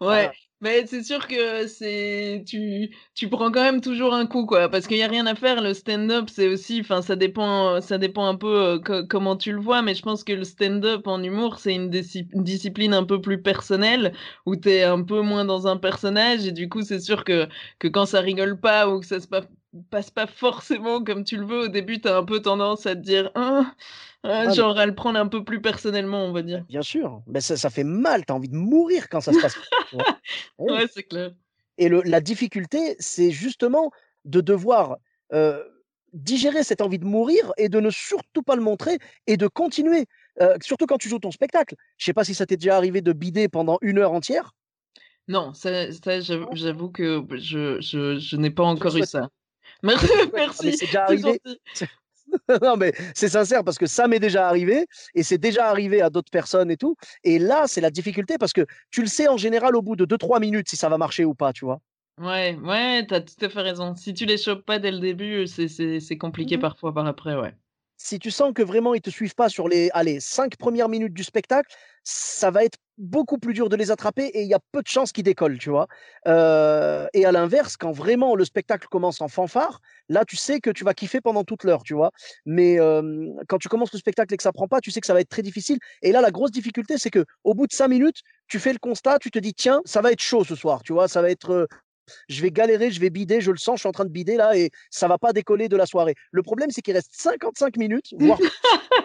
Ouais, 0.00 0.30
mais 0.60 0.86
c'est 0.86 1.02
sûr 1.02 1.26
que 1.26 1.66
c'est 1.66 2.44
tu 2.46 2.94
tu 3.14 3.28
prends 3.28 3.50
quand 3.50 3.62
même 3.62 3.80
toujours 3.80 4.14
un 4.14 4.26
coup, 4.26 4.46
quoi, 4.46 4.68
parce 4.68 4.86
qu'il 4.86 4.96
y 4.96 5.02
a 5.02 5.08
rien 5.08 5.26
à 5.26 5.34
faire. 5.34 5.60
Le 5.60 5.74
stand-up, 5.74 6.28
c'est 6.30 6.46
aussi 6.48 6.80
enfin, 6.82 7.02
ça 7.02 7.16
dépend, 7.16 7.80
ça 7.80 7.98
dépend 7.98 8.26
un 8.28 8.36
peu, 8.36 8.80
comment 9.08 9.36
tu 9.36 9.50
le 9.52 9.58
vois, 9.60 9.82
mais 9.82 9.96
je 9.96 10.02
pense 10.02 10.22
que 10.22 10.32
le 10.32 10.44
stand-up 10.44 11.06
en 11.08 11.20
humour, 11.22 11.58
c'est 11.58 11.74
une 11.74 11.90
discipline 11.90 12.94
un 12.94 13.02
peu 13.04 13.20
plus 13.20 13.42
personnelle, 13.42 14.12
où 14.46 14.54
tu 14.54 14.68
es 14.70 14.84
un 14.84 15.02
peu 15.02 15.20
moins 15.20 15.44
dans 15.44 15.66
un 15.66 15.76
personnage 15.78 16.46
et 16.46 16.52
du 16.52 16.68
coup, 16.68 16.82
c'est 16.82 17.00
sûr 17.00 17.24
que 17.24 17.48
que 17.80 17.88
quand 17.88 18.06
ça 18.06 18.20
rigole 18.20 18.60
pas 18.60 18.88
ou 18.88 19.00
que 19.00 19.06
ça 19.06 19.18
se 19.20 19.26
passe 19.26 19.46
pas 19.90 20.26
forcément 20.26 21.02
comme 21.02 21.24
tu 21.24 21.36
le 21.36 21.46
veux, 21.46 21.60
au 21.64 21.68
début, 21.68 22.00
tu 22.00 22.08
as 22.08 22.16
un 22.16 22.24
peu 22.24 22.40
tendance 22.40 22.86
à 22.86 22.94
te 22.94 23.00
dire: 23.00 23.30
«Hein, 23.34 23.74
ah, 24.22 24.48
genre 24.52 24.78
à 24.78 24.86
le 24.86 24.94
prendre 24.94 25.18
un 25.18 25.28
peu 25.28 25.44
plus 25.44 25.60
personnellement, 25.60 26.24
on 26.24 26.32
va 26.32 26.42
dire. 26.42 26.64
Bien 26.68 26.82
sûr, 26.82 27.22
mais 27.26 27.40
ça, 27.40 27.56
ça 27.56 27.70
fait 27.70 27.84
mal, 27.84 28.24
tu 28.26 28.32
as 28.32 28.36
envie 28.36 28.48
de 28.48 28.56
mourir 28.56 29.08
quand 29.08 29.20
ça 29.20 29.32
se 29.32 29.40
passe. 29.40 29.56
ouais, 30.58 30.86
c'est 30.92 31.04
clair. 31.04 31.32
Et 31.78 31.88
le, 31.88 32.02
la 32.04 32.20
difficulté, 32.20 32.96
c'est 32.98 33.30
justement 33.30 33.90
de 34.24 34.40
devoir 34.40 34.96
digérer 36.12 36.64
cette 36.64 36.80
envie 36.80 36.98
de 36.98 37.04
mourir 37.04 37.52
et 37.58 37.68
de 37.68 37.80
ne 37.80 37.90
surtout 37.90 38.42
pas 38.42 38.56
le 38.56 38.62
montrer 38.62 38.98
et 39.26 39.36
de 39.36 39.46
continuer. 39.46 40.06
surtout 40.62 40.86
quand 40.86 40.98
tu 40.98 41.08
joues 41.08 41.18
ton 41.18 41.30
spectacle. 41.30 41.74
Je 41.96 42.04
sais 42.04 42.12
pas 42.12 42.24
si 42.24 42.34
ça 42.34 42.46
t'est 42.46 42.56
déjà 42.56 42.76
arrivé 42.76 43.00
de 43.02 43.12
bider 43.12 43.48
pendant 43.48 43.78
une 43.82 43.98
heure 43.98 44.12
entière. 44.12 44.54
Non, 45.28 45.52
ça, 45.52 45.92
ça 45.92 46.20
j'avoue 46.20 46.90
que 46.90 47.22
je, 47.32 47.80
je, 47.80 48.18
je 48.18 48.36
n'ai 48.36 48.50
pas 48.50 48.64
encore 48.64 48.96
eu 48.96 49.04
ça. 49.04 49.28
Merci, 49.82 50.08
merci. 50.34 50.72
c'est 50.76 50.86
déjà 50.86 51.04
arrivé. 51.04 51.40
non, 52.62 52.76
mais 52.76 52.92
c'est 53.14 53.28
sincère 53.28 53.64
parce 53.64 53.78
que 53.78 53.86
ça 53.86 54.06
m'est 54.06 54.18
déjà 54.18 54.48
arrivé 54.48 54.86
et 55.14 55.22
c'est 55.22 55.38
déjà 55.38 55.68
arrivé 55.68 56.02
à 56.02 56.10
d'autres 56.10 56.30
personnes 56.30 56.70
et 56.70 56.76
tout. 56.76 56.96
Et 57.24 57.38
là, 57.38 57.64
c'est 57.66 57.80
la 57.80 57.90
difficulté 57.90 58.36
parce 58.38 58.52
que 58.52 58.66
tu 58.90 59.00
le 59.00 59.06
sais 59.06 59.28
en 59.28 59.36
général 59.36 59.76
au 59.76 59.82
bout 59.82 59.96
de 59.96 60.04
2-3 60.04 60.40
minutes 60.40 60.68
si 60.68 60.76
ça 60.76 60.88
va 60.88 60.98
marcher 60.98 61.24
ou 61.24 61.34
pas, 61.34 61.52
tu 61.52 61.64
vois. 61.64 61.80
Ouais, 62.20 62.58
ouais, 62.62 63.06
t'as 63.06 63.20
tout 63.20 63.42
à 63.42 63.48
fait 63.48 63.62
raison. 63.62 63.94
Si 63.94 64.12
tu 64.12 64.26
les 64.26 64.36
chopes 64.36 64.66
pas 64.66 64.78
dès 64.78 64.90
le 64.90 64.98
début, 64.98 65.46
c'est 65.46 66.18
compliqué 66.18 66.56
mmh 66.56 66.60
parfois 66.60 66.92
par 66.92 67.06
après, 67.06 67.36
ouais 67.36 67.54
si 67.98 68.18
tu 68.18 68.30
sens 68.30 68.52
que 68.54 68.62
vraiment 68.62 68.94
ils 68.94 69.02
te 69.02 69.10
suivent 69.10 69.34
pas 69.34 69.48
sur 69.48 69.68
les 69.68 69.90
allez, 69.92 70.20
cinq 70.20 70.56
premières 70.56 70.88
minutes 70.88 71.12
du 71.12 71.24
spectacle, 71.24 71.74
ça 72.04 72.50
va 72.50 72.64
être 72.64 72.78
beaucoup 72.96 73.38
plus 73.38 73.52
dur 73.52 73.68
de 73.68 73.76
les 73.76 73.90
attraper 73.90 74.26
et 74.26 74.42
il 74.42 74.48
y 74.48 74.54
a 74.54 74.60
peu 74.72 74.80
de 74.80 74.86
chances 74.86 75.12
qu'ils 75.12 75.24
décollent, 75.24 75.58
tu 75.58 75.68
vois? 75.68 75.88
et 76.26 77.24
à 77.24 77.32
l'inverse, 77.32 77.76
quand 77.76 77.92
vraiment 77.92 78.34
le 78.34 78.44
spectacle 78.44 78.86
commence 78.88 79.20
en 79.20 79.28
fanfare, 79.28 79.80
là 80.08 80.24
tu 80.24 80.36
sais 80.36 80.60
que 80.60 80.70
tu 80.70 80.84
vas 80.84 80.94
kiffer 80.94 81.20
pendant 81.20 81.44
toute 81.44 81.64
l'heure, 81.64 81.82
tu 81.82 81.94
vois? 81.94 82.12
Mais 82.46 82.78
quand 83.48 83.58
tu 83.58 83.68
commences 83.68 83.92
le 83.92 83.98
spectacle 83.98 84.32
et 84.32 84.36
que 84.36 84.42
ça 84.42 84.52
prend 84.52 84.68
pas, 84.68 84.80
tu 84.80 84.90
sais 84.90 85.00
que 85.00 85.06
ça 85.06 85.14
va 85.14 85.20
être 85.20 85.28
très 85.28 85.42
difficile. 85.42 85.78
Et 86.02 86.12
là, 86.12 86.20
la 86.20 86.30
grosse 86.30 86.50
difficulté, 86.50 86.98
c'est 86.98 87.10
que 87.10 87.24
au 87.44 87.54
bout 87.54 87.66
de 87.66 87.72
cinq 87.72 87.88
minutes, 87.88 88.22
tu 88.46 88.58
fais 88.58 88.72
le 88.72 88.78
constat, 88.78 89.18
tu 89.18 89.30
te 89.30 89.38
dis 89.38 89.54
tiens, 89.54 89.80
ça 89.84 90.00
va 90.00 90.12
être 90.12 90.22
chaud 90.22 90.44
ce 90.44 90.54
soir, 90.54 90.82
tu 90.82 90.92
vois, 90.92 91.08
ça 91.08 91.20
va 91.20 91.30
être 91.30 91.68
je 92.28 92.42
vais 92.42 92.50
galérer, 92.50 92.90
je 92.90 93.00
vais 93.00 93.10
bider, 93.10 93.40
je 93.40 93.50
le 93.50 93.58
sens, 93.58 93.76
je 93.76 93.80
suis 93.80 93.88
en 93.88 93.92
train 93.92 94.04
de 94.04 94.10
bider 94.10 94.36
là 94.36 94.56
et 94.56 94.70
ça 94.90 95.08
va 95.08 95.18
pas 95.18 95.32
décoller 95.32 95.68
de 95.68 95.76
la 95.76 95.86
soirée. 95.86 96.14
Le 96.30 96.42
problème, 96.42 96.70
c'est 96.70 96.82
qu'il 96.82 96.94
reste 96.94 97.10
55 97.12 97.76
minutes, 97.76 98.14
voire. 98.18 98.38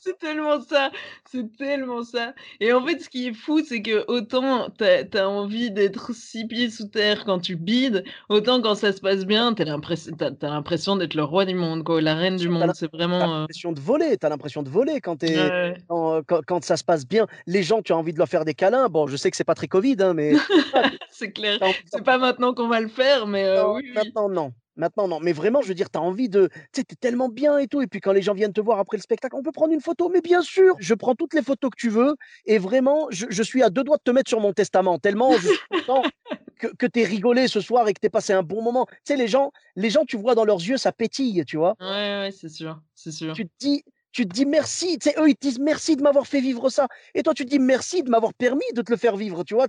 c'est 0.00 0.18
tellement 0.18 0.60
ça, 0.60 0.90
c'est 1.30 1.56
tellement 1.56 2.04
ça. 2.04 2.34
Et 2.60 2.72
en 2.72 2.84
fait, 2.84 3.00
ce 3.00 3.08
qui 3.08 3.28
est 3.28 3.34
fou, 3.34 3.60
c'est 3.64 3.82
que 3.82 4.04
autant 4.08 4.68
tu 4.70 4.84
as, 4.84 5.28
envie 5.28 5.70
d'être 5.70 6.14
six 6.14 6.46
pieds 6.46 6.70
sous 6.70 6.88
terre 6.88 7.24
quand 7.24 7.38
tu 7.38 7.56
bides, 7.56 8.04
autant 8.28 8.60
quand 8.60 8.74
ça 8.74 8.92
se 8.92 9.00
passe 9.00 9.24
bien, 9.24 9.54
tu 9.54 9.62
as 9.62 10.48
l'impression 10.48 10.96
d'être 10.96 11.14
le 11.14 11.24
roi 11.24 11.44
du 11.44 11.54
monde, 11.54 11.84
quoi, 11.84 12.00
la 12.00 12.14
reine 12.14 12.36
du 12.36 12.48
monde. 12.48 12.72
C'est 12.74 12.90
vraiment. 12.92 13.18
Tu 13.18 13.24
as 13.24 13.38
l'impression 13.40 13.72
de 13.72 13.80
voler, 13.80 14.18
tu 14.18 14.26
as 14.26 14.28
l'impression 14.28 14.62
de 14.62 14.68
voler 14.68 15.00
quand, 15.00 15.22
es, 15.22 15.74
quand, 15.88 16.64
ça 16.64 16.76
se 16.76 16.84
passe 16.84 17.06
bien. 17.06 17.26
Les 17.46 17.62
gens, 17.62 17.82
tu 17.82 17.92
as 17.92 17.96
envie 17.96 18.12
de 18.12 18.18
leur 18.18 18.28
faire 18.28 18.44
des 18.44 18.54
câlins. 18.54 18.88
Bon, 18.88 19.06
je 19.06 19.16
sais 19.16 19.30
que 19.30 19.36
c'est 19.36 19.44
pas 19.44 19.54
très 19.54 19.68
Covid, 19.68 19.96
hein, 20.00 20.14
mais. 20.14 20.32
c'est 21.22 21.32
clair. 21.32 21.58
C'est 21.86 22.04
pas 22.04 22.18
maintenant 22.18 22.54
qu'on 22.54 22.68
va 22.68 22.80
le 22.80 22.88
faire, 22.88 23.26
mais 23.26 23.44
euh, 23.44 23.72
oui, 23.72 23.90
Maintenant, 23.94 24.28
non. 24.28 24.52
Maintenant, 24.74 25.06
non. 25.06 25.20
Mais 25.20 25.32
vraiment, 25.32 25.60
je 25.60 25.68
veux 25.68 25.74
dire, 25.74 25.90
tu 25.90 25.98
as 25.98 26.02
envie 26.02 26.28
de. 26.28 26.48
Tu 26.72 26.80
sais, 26.80 26.84
t'es 26.84 26.96
tellement 26.96 27.28
bien 27.28 27.58
et 27.58 27.68
tout. 27.68 27.82
Et 27.82 27.86
puis, 27.86 28.00
quand 28.00 28.12
les 28.12 28.22
gens 28.22 28.32
viennent 28.32 28.52
te 28.52 28.60
voir 28.60 28.78
après 28.78 28.96
le 28.96 29.02
spectacle, 29.02 29.36
on 29.36 29.42
peut 29.42 29.52
prendre 29.52 29.72
une 29.72 29.80
photo. 29.80 30.08
Mais 30.08 30.20
bien 30.20 30.42
sûr, 30.42 30.74
je 30.78 30.94
prends 30.94 31.14
toutes 31.14 31.34
les 31.34 31.42
photos 31.42 31.70
que 31.70 31.76
tu 31.76 31.90
veux. 31.90 32.16
Et 32.46 32.58
vraiment, 32.58 33.06
je, 33.10 33.42
suis 33.42 33.62
à 33.62 33.70
deux 33.70 33.84
doigts 33.84 33.98
de 33.98 34.02
te 34.02 34.10
mettre 34.10 34.30
sur 34.30 34.40
mon 34.40 34.52
testament. 34.52 34.98
Tellement 34.98 35.32
je 35.32 35.48
suis 35.48 35.58
content 35.70 36.02
que, 36.58 36.68
que 36.68 36.86
tu 36.86 37.04
rigolé 37.04 37.48
ce 37.48 37.60
soir 37.60 37.86
et 37.88 37.92
que 37.92 38.00
tu 38.00 38.08
passé 38.08 38.32
un 38.32 38.42
bon 38.42 38.62
moment. 38.62 38.86
Tu 38.86 38.96
sais, 39.04 39.16
les 39.16 39.28
gens, 39.28 39.52
les 39.76 39.90
gens, 39.90 40.04
tu 40.06 40.16
vois 40.16 40.34
dans 40.34 40.44
leurs 40.44 40.60
yeux, 40.60 40.78
ça 40.78 40.90
pétille, 40.90 41.44
tu 41.46 41.58
vois. 41.58 41.74
Ouais, 41.78 41.86
ouais, 41.86 42.30
c'est 42.32 42.48
sûr. 42.48 42.80
C'est 42.94 43.12
sûr. 43.12 43.34
Tu 43.34 43.46
te 43.46 43.52
dis. 43.60 43.84
Tu 44.12 44.26
te 44.26 44.32
dis 44.32 44.46
merci, 44.46 44.98
tu 44.98 45.08
sais, 45.10 45.16
eux 45.18 45.28
ils 45.28 45.34
te 45.34 45.40
disent 45.40 45.58
merci 45.58 45.96
de 45.96 46.02
m'avoir 46.02 46.26
fait 46.26 46.40
vivre 46.40 46.68
ça, 46.68 46.86
et 47.14 47.22
toi 47.22 47.34
tu 47.34 47.44
te 47.44 47.50
dis 47.50 47.58
merci 47.58 48.02
de 48.02 48.10
m'avoir 48.10 48.34
permis 48.34 48.64
de 48.74 48.82
te 48.82 48.92
le 48.92 48.98
faire 48.98 49.16
vivre, 49.16 49.42
tu 49.44 49.54
vois. 49.54 49.66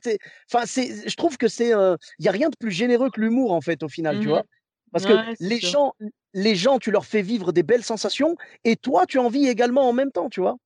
Enfin, 0.51 0.65
c'est, 0.65 1.09
je 1.09 1.15
trouve 1.15 1.37
que 1.37 1.47
c'est, 1.47 1.69
il 1.69 2.25
y 2.25 2.27
a 2.27 2.31
rien 2.31 2.49
de 2.49 2.55
plus 2.57 2.71
généreux 2.71 3.09
que 3.09 3.21
l'humour 3.21 3.53
en 3.53 3.61
fait 3.61 3.83
au 3.83 3.89
final, 3.89 4.19
tu 4.19 4.27
mmh 4.27 4.29
vois. 4.29 4.43
Parce 4.91 5.05
que 5.05 5.13
les 5.39 5.59
gens, 5.59 5.93
les 6.33 6.55
gens, 6.55 6.77
tu 6.77 6.91
leur 6.91 7.05
fais 7.05 7.23
vivre 7.23 7.51
des 7.51 7.63
belles 7.63 7.83
sensations 7.83 8.35
et 8.63 8.75
toi, 8.75 9.05
tu 9.07 9.17
en 9.17 9.27
vis 9.27 9.47
également 9.47 9.89
en 9.89 9.93
même 9.93 10.11
temps, 10.11 10.29
tu 10.29 10.39
vois. 10.39 10.57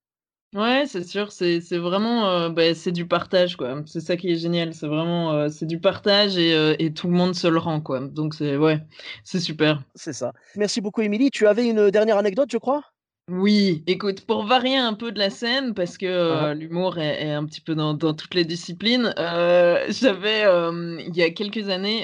Ouais, 0.54 0.86
c'est 0.88 1.04
sûr, 1.04 1.32
c'est 1.32 1.60
vraiment, 1.78 2.50
bah, 2.50 2.74
c'est 2.74 2.92
du 2.92 3.06
partage, 3.08 3.58
quoi. 3.58 3.84
C'est 3.86 4.00
ça 4.00 4.18
qui 4.18 4.32
est 4.32 4.38
génial, 4.38 4.74
c'est 4.74 4.88
vraiment, 4.88 5.50
c'est 5.50 5.66
du 5.66 5.80
partage 5.80 6.38
et, 6.38 6.76
et, 6.84 6.94
tout 6.94 7.08
le 7.08 7.14
monde 7.14 7.36
se 7.36 7.48
le 7.48 7.58
rend, 7.58 7.80
quoi. 7.80 8.00
Donc 8.00 8.34
c'est, 8.34 8.58
ouais, 8.58 8.80
c'est 9.24 9.40
super. 9.40 9.82
C'est 9.96 10.14
ça. 10.14 10.34
Merci 10.56 10.82
beaucoup, 10.82 11.02
Émilie. 11.02 11.32
Tu 11.32 11.48
avais 11.48 11.68
une 11.68 11.90
dernière 11.90 12.18
anecdote, 12.18 12.50
je 12.52 12.58
crois? 12.58 12.82
Oui, 13.30 13.84
écoute, 13.88 14.22
pour 14.26 14.46
varier 14.46 14.78
un 14.78 14.94
peu 14.94 15.12
de 15.12 15.20
la 15.20 15.30
scène, 15.30 15.74
parce 15.74 15.98
que 15.98 16.54
l'humour 16.54 16.98
est, 16.98 17.32
un 17.32 17.46
petit 17.46 17.60
peu 17.60 17.76
dans, 17.76 17.98
toutes 17.98 18.34
les 18.34 18.46
disciplines, 18.46 19.14
j'avais, 19.18 20.44
il 20.44 21.16
y 21.16 21.22
a 21.22 21.30
quelques 21.32 21.68
années, 21.70 22.04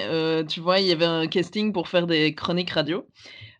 tu 0.50 0.60
vois, 0.60 0.80
il 0.80 0.88
y 0.88 0.92
avait 0.92 1.06
un 1.06 1.28
casting 1.28 1.72
pour 1.72 1.88
faire 1.88 2.08
des 2.08 2.36
chroniques 2.36 2.72
radio. 2.72 3.08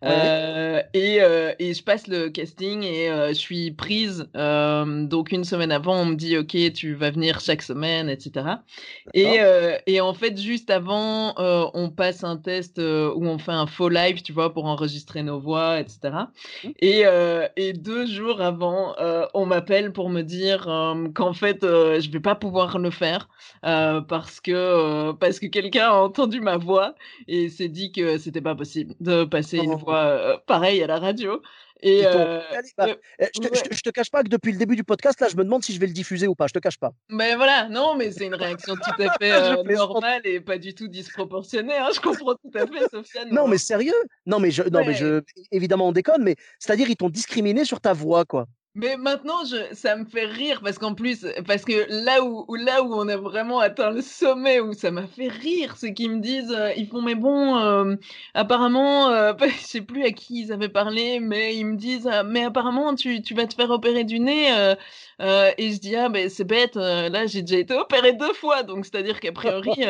Euh, 0.04 0.82
et, 0.92 1.18
euh, 1.20 1.52
et, 1.58 1.72
je 1.74 1.82
passe 1.82 2.06
le 2.08 2.28
casting 2.28 2.82
et 2.82 3.08
euh, 3.08 3.28
je 3.28 3.34
suis 3.34 3.70
prise. 3.70 4.28
donc 4.34 5.32
une 5.32 5.44
semaine 5.44 5.72
avant, 5.72 6.00
on 6.00 6.06
me 6.06 6.14
dit 6.14 6.36
OK, 6.36 6.56
tu 6.74 6.94
vas 6.94 7.10
venir 7.10 7.40
chaque 7.40 7.62
semaine, 7.62 8.08
etc. 8.08 8.46
Et, 9.14 9.38
et 9.86 10.00
en 10.00 10.14
fait, 10.14 10.38
juste 10.38 10.70
avant, 10.70 11.34
on 11.74 11.90
passe 11.90 12.24
un 12.24 12.36
test 12.36 12.78
où 12.78 13.26
on 13.26 13.38
fait 13.38 13.52
un 13.52 13.66
faux 13.66 13.88
live, 13.88 14.22
tu 14.22 14.32
vois, 14.32 14.52
pour 14.52 14.66
enregistrer 14.66 15.22
nos 15.22 15.40
voix, 15.40 15.80
etc. 15.80 16.00
Et, 16.80 17.04
mmh. 17.04 17.48
et 17.56 17.72
deux 17.72 18.06
jours 18.06 18.40
avant, 18.40 18.94
on 19.34 19.46
m'appelle 19.46 19.92
pour 19.92 20.10
me 20.10 20.22
dire 20.22 20.64
qu'en 21.14 21.32
fait, 21.32 21.58
je 21.62 22.10
vais 22.10 22.20
pas 22.20 22.34
pouvoir 22.34 22.78
le 22.78 22.90
faire 22.90 23.28
parce 23.62 24.40
que 24.40 25.12
parce 25.12 25.38
que 25.38 25.46
quelqu'un 25.46 25.88
a 25.88 25.94
entendu 25.94 26.40
ma 26.40 26.56
voix 26.56 26.94
et 27.28 27.48
s'est 27.48 27.68
dit 27.68 27.92
que 27.92 28.18
c'était 28.18 28.40
pas 28.40 28.54
possible 28.54 28.94
de 29.00 29.24
passer 29.24 29.58
une 29.58 29.74
voix 29.74 29.93
voix 29.94 30.42
pareille 30.46 30.82
à 30.82 30.86
la 30.86 30.98
radio. 30.98 31.40
Et 31.86 32.02
bah, 32.02 32.42
eh, 33.18 33.26
je, 33.34 33.40
te, 33.40 33.80
te 33.80 33.90
cache 33.90 34.10
pas 34.10 34.22
que 34.22 34.28
depuis 34.28 34.52
le 34.52 34.58
début 34.58 34.74
du 34.74 34.84
podcast, 34.84 35.20
là, 35.20 35.28
je 35.28 35.36
me 35.36 35.44
demande 35.44 35.62
si 35.62 35.74
je 35.74 35.80
vais 35.80 35.86
le 35.86 35.92
diffuser 35.92 36.26
ou 36.26 36.34
pas. 36.34 36.46
Je 36.46 36.54
te 36.54 36.58
cache 36.58 36.78
pas. 36.78 36.92
Mais 37.10 37.36
voilà, 37.36 37.68
non, 37.68 37.94
mais 37.94 38.10
c'est 38.10 38.24
une 38.24 38.34
réaction 38.34 38.74
tout 38.74 39.02
à 39.02 39.12
fait 39.18 39.62
normale 39.74 40.22
et 40.24 40.40
pas 40.40 40.56
du 40.56 40.74
tout 40.74 40.88
disproportionnée. 40.88 41.76
Hein, 41.76 41.90
je 41.94 42.00
comprends 42.00 42.34
tout 42.36 42.50
à 42.54 42.66
fait, 42.66 42.88
Sofiane. 42.90 43.28
Non, 43.30 43.48
mais 43.48 43.58
sérieux? 43.58 43.92
Non, 44.24 44.40
mais 44.40 44.50
je, 44.50 44.62
non, 44.62 44.82
mais 44.86 44.94
je, 44.94 45.20
évidemment, 45.50 45.88
on 45.88 45.92
déconne, 45.92 46.22
mais 46.22 46.36
c'est-à-dire 46.58 46.88
ils 46.88 46.96
t'ont 46.96 47.10
discriminé 47.10 47.66
sur 47.66 47.80
ta 47.80 47.92
voix, 47.92 48.24
quoi. 48.24 48.46
Mais 48.76 48.96
maintenant, 48.96 49.44
je, 49.44 49.72
ça 49.72 49.94
me 49.94 50.04
fait 50.04 50.24
rire 50.24 50.60
parce 50.60 50.78
qu'en 50.78 50.94
plus, 50.94 51.24
parce 51.46 51.64
que 51.64 51.86
là 51.88 52.24
où, 52.24 52.44
là 52.56 52.82
où 52.82 52.92
on 52.92 53.06
a 53.06 53.16
vraiment 53.16 53.60
atteint 53.60 53.92
le 53.92 54.02
sommet, 54.02 54.58
où 54.58 54.72
ça 54.72 54.90
m'a 54.90 55.06
fait 55.06 55.28
rire, 55.28 55.76
c'est 55.76 55.94
qu'ils 55.94 56.10
me 56.10 56.18
disent, 56.18 56.50
euh, 56.50 56.72
ils 56.76 56.88
font, 56.88 57.00
mais 57.00 57.14
bon, 57.14 57.56
euh, 57.56 57.94
apparemment, 58.34 59.10
euh, 59.10 59.32
je 59.40 59.64
sais 59.64 59.80
plus 59.80 60.04
à 60.04 60.10
qui 60.10 60.40
ils 60.40 60.52
avaient 60.52 60.68
parlé, 60.68 61.20
mais 61.20 61.54
ils 61.54 61.64
me 61.66 61.76
disent, 61.76 62.08
ah, 62.10 62.24
mais 62.24 62.42
apparemment, 62.42 62.96
tu, 62.96 63.22
tu 63.22 63.32
vas 63.34 63.46
te 63.46 63.54
faire 63.54 63.70
opérer 63.70 64.02
du 64.02 64.18
nez. 64.18 64.48
et 65.20 65.70
je 65.70 65.78
dis, 65.78 65.94
ah, 65.94 66.08
ben 66.08 66.28
c'est 66.28 66.42
bête, 66.42 66.74
là, 66.74 67.26
j'ai 67.26 67.42
déjà 67.42 67.60
été 67.60 67.74
opéré 67.74 68.12
deux 68.12 68.32
fois, 68.32 68.64
donc 68.64 68.86
c'est-à-dire 68.86 69.20
qu'a 69.20 69.30
priori, 69.30 69.84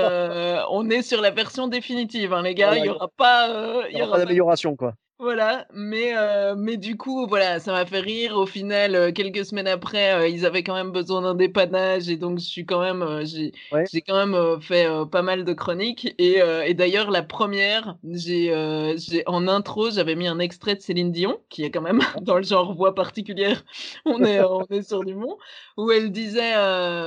on 0.70 0.90
est 0.90 1.02
sur 1.02 1.22
la 1.22 1.30
version 1.30 1.68
définitive, 1.68 2.34
hein, 2.34 2.42
les 2.42 2.54
gars, 2.54 2.76
il 2.76 2.82
n'y 2.82 2.88
aura 2.90 3.08
pas. 3.08 3.88
il 3.90 3.96
y 3.96 4.02
aura 4.02 4.12
pas 4.12 4.18
d'amélioration, 4.18 4.76
quoi. 4.76 4.94
Voilà, 5.20 5.66
mais, 5.72 6.12
mais 6.56 6.76
du 6.76 6.96
coup, 6.96 7.26
voilà, 7.28 7.60
ça 7.60 7.72
m'a 7.72 7.86
fait 7.86 8.00
rire. 8.00 8.36
Au 8.36 8.46
final, 8.46 9.12
quelques 9.14 9.44
semaines 9.46 9.68
après, 9.68 10.30
ils 10.32 10.44
avaient 10.44 10.64
quand 10.64 10.74
même 10.74 10.90
besoin 10.90 11.22
d'un 11.22 11.36
dépannage 11.36 12.08
et 12.08 12.16
donc 12.16 12.40
je 12.40 12.44
suis 12.44 12.66
quand 12.66 12.80
même, 12.80 13.24
j'ai 13.24 13.52
j'ai 13.92 14.02
quand 14.02 14.26
même 14.26 14.60
fait 14.60 14.88
pas 15.10 15.22
mal 15.22 15.44
de 15.44 15.52
chroniques. 15.52 16.12
Et, 16.18 16.38
et 16.66 16.74
d'ailleurs, 16.74 17.10
la 17.12 17.22
première, 17.22 17.96
j'ai 18.04 18.52
j'ai 18.98 19.22
en 19.26 19.46
intro, 19.46 19.90
j'avais 19.90 20.16
mis 20.16 20.26
un 20.26 20.40
extrait 20.40 20.74
de 20.74 20.80
Céline 20.80 21.12
Dion, 21.12 21.40
qui 21.48 21.62
est 21.62 21.70
quand 21.70 21.80
même 21.80 22.00
dans 22.22 22.36
le 22.36 22.42
genre 22.42 22.74
voix 22.74 22.94
particulière. 22.94 23.64
On 24.04 24.24
est 24.24 24.40
on 24.42 24.66
est 24.66 24.82
sur 24.82 25.04
du 25.04 25.14
bon, 25.14 25.38
où 25.76 25.90
elle 25.92 26.10
disait 26.10 26.54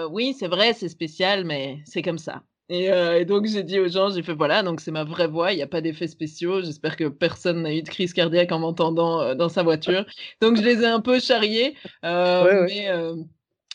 oui, 0.10 0.34
c'est 0.34 0.48
vrai, 0.48 0.74
c'est 0.74 0.90
spécial, 0.90 1.44
mais 1.46 1.82
c'est 1.86 2.02
comme 2.02 2.18
ça. 2.20 2.42
Et, 2.70 3.26
donc 3.26 3.46
j'ai 3.46 3.64
dit 3.64 3.80
aux 3.80 3.88
gens, 3.88 4.10
j'ai 4.10 4.24
fait 4.24 4.34
voilà, 4.34 4.64
donc 4.64 4.82
c'est 4.82 4.92
ma 4.92 5.04
vraie 5.04 5.28
voix, 5.28 5.54
il 5.54 5.56
n'y 5.56 5.62
a 5.62 5.68
pas 5.68 5.82
d'effets 5.82 6.08
spéciaux. 6.08 6.62
J'espère 6.62 6.98
que 6.98 7.08
personne 7.08 7.62
n'a 7.62 7.74
eu 7.74 7.82
de 7.82 7.90
crise 7.90 8.14
cardiaque 8.14 8.52
en 8.52 8.60
m'entendant 8.60 9.36
dans 9.36 9.50
sa 9.50 9.64
voiture. 9.64 10.06
Donc 10.42 10.58
je 10.58 10.62
les 10.64 10.82
ai 10.82 10.86
un 10.86 11.00
peu 11.00 11.20
charriés, 11.20 11.76
mais, 12.04 12.90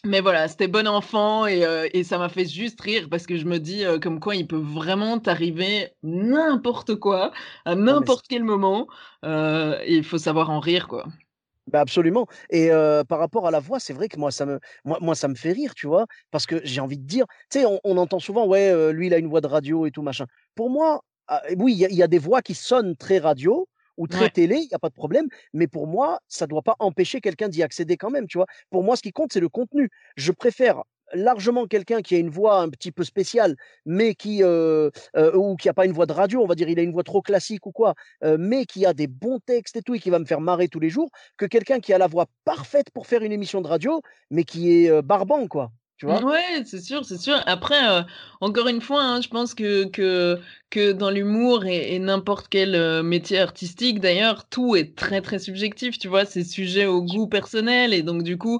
mais 0.04 0.20
voilà, 0.20 0.48
c'était 0.48 0.68
bon 0.68 0.86
enfant 0.86 1.46
et, 1.46 1.64
et 1.94 2.04
ça 2.04 2.18
m'a 2.18 2.28
fait 2.28 2.44
juste 2.46 2.80
rire 2.80 3.08
parce 3.10 3.26
que 3.26 3.36
je 3.38 3.46
me 3.46 3.58
dis 3.58 3.84
comme 4.02 4.20
quoi 4.20 4.36
il 4.36 4.46
peut 4.46 4.56
vraiment 4.56 5.18
t'arriver 5.18 5.90
n'importe 6.02 6.96
quoi 6.96 7.32
à 7.64 7.74
n'importe 7.74 8.26
quel 8.28 8.44
moment. 8.44 8.88
et 9.24 9.96
il 9.96 10.04
faut 10.04 10.18
savoir 10.18 10.50
en 10.50 10.60
rire 10.60 10.86
quoi. 10.88 11.06
Bah, 11.70 11.80
absolument 11.80 12.26
et 12.50 12.70
par 13.08 13.18
rapport 13.20 13.46
à 13.46 13.50
la 13.52 13.60
voix, 13.60 13.78
c'est 13.78 13.92
vrai 13.92 14.08
que 14.08 14.18
moi 14.18 14.32
ça 14.32 14.46
me 14.46 14.58
moi 14.84 14.98
moi 15.00 15.14
ça 15.14 15.28
me 15.28 15.34
fait 15.36 15.52
rire, 15.52 15.74
tu 15.74 15.86
vois? 15.86 16.06
Parce 16.32 16.44
que 16.46 16.60
j'ai 16.64 16.80
envie 16.80 16.98
de 16.98 17.04
dire, 17.06 17.24
tu 17.50 17.60
sais, 17.60 17.64
on 17.84 17.96
entend 17.98 18.18
souvent: 18.18 18.46
«Ouais, 18.46 18.92
lui 18.92 19.06
il 19.06 19.14
a 19.14 19.18
une 19.18 19.28
voix 19.28 19.40
de 19.40 19.46
radio 19.46 19.86
et 19.86 19.90
tout 19.92 20.02
machin». 20.02 20.26
Pour 20.56 20.70
moi, 20.70 21.02
ah, 21.28 21.40
oui, 21.58 21.74
il 21.88 21.94
y 21.96 22.02
a 22.02 22.08
des 22.08 22.18
voix 22.18 22.42
qui 22.42 22.54
sonnent 22.54 22.96
très 22.96 23.18
radio 23.18 23.68
ou 23.96 24.08
très 24.08 24.28
télé, 24.28 24.56
il 24.56 24.68
y 24.70 24.74
a 24.74 24.78
pas 24.80 24.88
de 24.88 24.94
problème, 24.94 25.26
mais 25.52 25.68
pour 25.68 25.86
moi, 25.86 26.18
ça 26.26 26.46
doit 26.48 26.62
pas 26.62 26.74
empêcher 26.80 27.20
quelqu'un 27.20 27.48
d'y 27.48 27.62
accéder 27.62 27.96
quand 27.96 28.10
même, 28.10 28.26
tu 28.26 28.38
vois? 28.38 28.46
Pour 28.70 28.82
moi, 28.82 28.96
ce 28.96 29.02
qui 29.02 29.12
compte, 29.12 29.32
c'est 29.32 29.40
le 29.40 29.48
contenu. 29.48 29.88
Je 30.16 30.32
préfère 30.32 30.82
largement 31.14 31.66
quelqu'un 31.66 32.02
qui 32.02 32.14
a 32.14 32.18
une 32.18 32.30
voix 32.30 32.60
un 32.60 32.68
petit 32.68 32.92
peu 32.92 33.04
spéciale, 33.04 33.56
mais 33.86 34.14
qui 34.14 34.42
euh, 34.42 34.90
euh, 35.16 35.34
ou 35.34 35.56
qui 35.56 35.68
a 35.68 35.74
pas 35.74 35.86
une 35.86 35.92
voix 35.92 36.06
de 36.06 36.12
radio, 36.12 36.42
on 36.42 36.46
va 36.46 36.54
dire, 36.54 36.68
il 36.68 36.78
a 36.78 36.82
une 36.82 36.92
voix 36.92 37.02
trop 37.04 37.22
classique 37.22 37.66
ou 37.66 37.72
quoi, 37.72 37.94
euh, 38.24 38.36
mais 38.38 38.66
qui 38.66 38.86
a 38.86 38.94
des 38.94 39.06
bons 39.06 39.38
textes 39.40 39.76
et 39.76 39.82
tout 39.82 39.94
et 39.94 40.00
qui 40.00 40.10
va 40.10 40.18
me 40.18 40.24
faire 40.24 40.40
marrer 40.40 40.68
tous 40.68 40.80
les 40.80 40.90
jours, 40.90 41.10
que 41.36 41.46
quelqu'un 41.46 41.80
qui 41.80 41.92
a 41.92 41.98
la 41.98 42.06
voix 42.06 42.26
parfaite 42.44 42.90
pour 42.90 43.06
faire 43.06 43.22
une 43.22 43.32
émission 43.32 43.60
de 43.60 43.68
radio, 43.68 44.02
mais 44.30 44.44
qui 44.44 44.72
est 44.72 45.02
barbant 45.02 45.46
quoi. 45.48 45.70
Tu 46.02 46.06
vois? 46.06 46.20
Ouais, 46.24 46.64
c'est 46.64 46.80
sûr, 46.80 47.04
c'est 47.04 47.16
sûr. 47.16 47.40
Après, 47.46 47.78
encore 48.40 48.66
une 48.66 48.80
fois, 48.80 49.04
hein, 49.04 49.20
je 49.20 49.28
pense 49.28 49.54
que, 49.54 49.84
que 49.84 50.40
que 50.72 50.92
dans 50.92 51.10
l'humour 51.10 51.66
et, 51.66 51.98
n'importe 51.98 52.48
quel 52.48 52.74
euh, 52.74 53.02
métier 53.02 53.38
artistique, 53.38 54.00
d'ailleurs, 54.00 54.48
tout 54.48 54.74
est 54.74 54.96
très 54.96 55.20
très 55.20 55.38
subjectif, 55.38 55.98
tu 55.98 56.08
vois, 56.08 56.24
c'est 56.24 56.44
sujet 56.44 56.86
au 56.86 57.02
goût 57.02 57.26
personnel 57.26 57.92
et 57.92 58.02
donc 58.02 58.22
du 58.22 58.38
coup, 58.38 58.58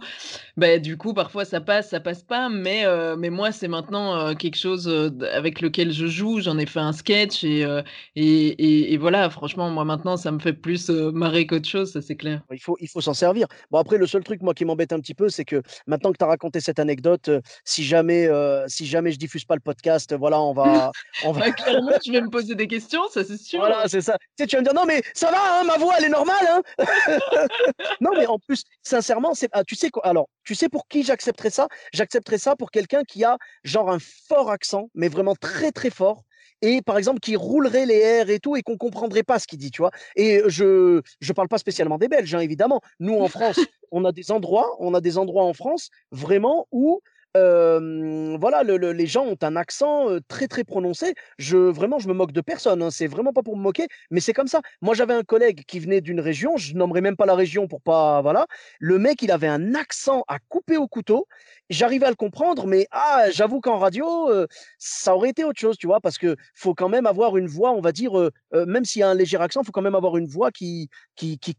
bah, 0.58 0.78
du 0.78 0.98
coup, 0.98 1.14
parfois 1.14 1.46
ça 1.46 1.62
passe, 1.62 1.88
ça 1.88 2.00
passe 2.00 2.22
pas, 2.22 2.50
mais, 2.50 2.84
euh, 2.84 3.16
mais 3.16 3.30
moi 3.30 3.50
c'est 3.50 3.66
maintenant 3.66 4.14
euh, 4.14 4.34
quelque 4.34 4.58
chose 4.58 4.88
avec 5.32 5.62
lequel 5.62 5.90
je 5.90 6.06
joue, 6.06 6.40
j'en 6.40 6.58
ai 6.58 6.66
fait 6.66 6.80
un 6.80 6.92
sketch 6.92 7.44
et, 7.44 7.66
et, 8.14 8.92
et, 8.92 8.96
voilà, 8.98 9.30
franchement, 9.30 9.70
moi 9.70 9.86
maintenant 9.86 10.18
ça 10.18 10.30
me 10.30 10.38
fait 10.38 10.52
plus 10.52 10.90
marrer 10.90 11.46
qu'autre 11.46 11.68
chose, 11.68 11.92
ça 11.92 12.02
c'est 12.02 12.16
clair. 12.16 12.42
Il 12.52 12.60
faut, 12.60 12.76
il 12.78 12.88
faut 12.88 13.00
s'en 13.00 13.14
servir. 13.14 13.46
Bon, 13.70 13.78
après, 13.78 13.96
le 13.96 14.06
seul 14.06 14.22
truc, 14.22 14.42
moi, 14.42 14.52
qui 14.52 14.66
m'embête 14.66 14.92
un 14.92 15.00
petit 15.00 15.14
peu, 15.14 15.30
c'est 15.30 15.46
que 15.46 15.62
maintenant 15.86 16.12
que 16.12 16.18
tu 16.18 16.24
as 16.24 16.28
raconté 16.28 16.60
cette 16.60 16.78
anecdote, 16.78 17.30
si 17.64 17.84
jamais, 17.84 18.28
si 18.66 18.86
jamais 18.86 19.12
je 19.12 19.18
diffuse 19.18 19.44
pas 19.44 19.54
le 19.54 19.60
podcast, 19.60 20.14
voilà, 20.14 20.40
on 20.40 20.52
va. 20.52 20.92
On 21.24 21.32
va... 21.32 21.50
Bah, 21.50 21.98
je 22.04 22.12
vais 22.12 22.20
me 22.20 22.30
poser 22.30 22.54
des 22.54 22.66
questions, 22.66 23.02
ça 23.10 23.24
c'est 23.24 23.38
sûr. 23.38 23.60
Voilà, 23.60 23.88
c'est 23.88 24.00
ça. 24.00 24.16
Tu, 24.36 24.42
sais, 24.42 24.46
tu 24.46 24.56
vas 24.56 24.62
me 24.62 24.66
dire, 24.66 24.74
non, 24.74 24.84
mais 24.86 25.02
ça 25.14 25.30
va, 25.30 25.60
hein, 25.60 25.64
ma 25.64 25.76
voix, 25.78 25.94
elle 25.98 26.04
est 26.04 26.08
normale. 26.08 26.46
Hein 26.48 26.62
non, 28.00 28.10
mais 28.16 28.26
en 28.26 28.38
plus, 28.38 28.64
sincèrement, 28.82 29.34
c'est, 29.34 29.48
ah, 29.52 29.64
tu 29.64 29.74
sais 29.74 29.90
quoi, 29.90 30.06
alors, 30.06 30.28
tu 30.44 30.54
sais 30.54 30.68
pour 30.68 30.88
qui 30.88 31.02
j'accepterais 31.02 31.50
ça? 31.50 31.68
J'accepterais 31.92 32.38
ça 32.38 32.56
pour 32.56 32.70
quelqu'un 32.70 33.02
qui 33.04 33.24
a 33.24 33.36
genre 33.64 33.90
un 33.90 33.98
fort 34.00 34.50
accent, 34.50 34.88
mais 34.94 35.08
vraiment 35.08 35.34
très 35.34 35.72
très 35.72 35.90
fort. 35.90 36.24
Et 36.62 36.80
par 36.80 36.96
exemple, 36.96 37.18
qui 37.18 37.34
roulerait 37.34 37.86
les 37.86 37.98
airs 37.98 38.30
et 38.30 38.38
tout, 38.38 38.56
et 38.56 38.62
qu'on 38.62 38.76
comprendrait 38.76 39.24
pas 39.24 39.40
ce 39.40 39.48
qu'il 39.48 39.58
dit, 39.58 39.72
tu 39.72 39.82
vois. 39.82 39.90
Et 40.14 40.40
je 40.46 41.02
je 41.20 41.32
parle 41.32 41.48
pas 41.48 41.58
spécialement 41.58 41.98
des 41.98 42.08
Belges, 42.08 42.34
hein, 42.34 42.40
évidemment. 42.40 42.80
Nous 43.00 43.18
en 43.18 43.28
France, 43.28 43.58
on 43.90 44.04
a 44.04 44.12
des 44.12 44.30
endroits, 44.30 44.76
on 44.78 44.94
a 44.94 45.00
des 45.00 45.18
endroits 45.18 45.44
en 45.44 45.52
France 45.54 45.90
vraiment 46.12 46.68
où 46.70 47.00
voilà, 47.34 48.62
le 48.62 48.92
les 48.92 49.06
gens 49.06 49.24
ont 49.24 49.36
un 49.42 49.56
accent, 49.56 50.08
très, 50.28 50.48
très 50.48 50.64
prononcé. 50.64 51.14
Je 51.38 51.56
vraiment, 51.56 51.98
je 51.98 52.08
me 52.08 52.14
moque 52.14 52.32
de 52.32 52.40
personne, 52.40 52.82
hein, 52.82 52.90
c'est 52.90 53.06
vraiment 53.06 53.32
pas 53.32 53.42
pour 53.42 53.56
me 53.56 53.62
moquer, 53.62 53.86
mais 54.10 54.20
c'est 54.20 54.32
comme 54.32 54.48
ça. 54.48 54.60
Moi, 54.82 54.94
j'avais 54.94 55.14
un 55.14 55.22
collègue 55.22 55.64
qui 55.66 55.80
venait 55.80 56.00
d'une 56.00 56.20
région, 56.20 56.56
je 56.56 56.74
nommerai 56.74 57.00
même 57.00 57.16
pas 57.16 57.26
la 57.26 57.34
région 57.34 57.68
pour 57.68 57.80
pas 57.80 58.20
voilà. 58.22 58.46
Le 58.80 58.98
mec, 58.98 59.22
il 59.22 59.30
avait 59.30 59.48
un 59.48 59.74
accent 59.74 60.24
à 60.28 60.38
couper 60.48 60.76
au 60.76 60.88
couteau. 60.88 61.26
J'arrivais 61.70 62.06
à 62.06 62.10
le 62.10 62.16
comprendre, 62.16 62.66
mais 62.66 62.86
ah, 62.90 63.30
j'avoue 63.30 63.60
qu'en 63.60 63.78
radio, 63.78 64.30
ça 64.78 65.14
aurait 65.16 65.30
été 65.30 65.42
autre 65.44 65.58
chose, 65.58 65.78
tu 65.78 65.86
vois? 65.86 66.00
Parce 66.00 66.18
que 66.18 66.36
faut 66.54 66.74
quand 66.74 66.90
même 66.90 67.06
avoir 67.06 67.38
une 67.38 67.46
voix, 67.46 67.72
on 67.72 67.80
va 67.80 67.92
dire, 67.92 68.12
même 68.52 68.84
s'il 68.84 69.00
y 69.00 69.02
a 69.02 69.08
un 69.08 69.14
léger 69.14 69.38
accent, 69.38 69.62
faut 69.64 69.72
quand 69.72 69.80
même 69.80 69.94
avoir 69.94 70.18
une 70.18 70.26
voix 70.26 70.50
qui 70.50 70.90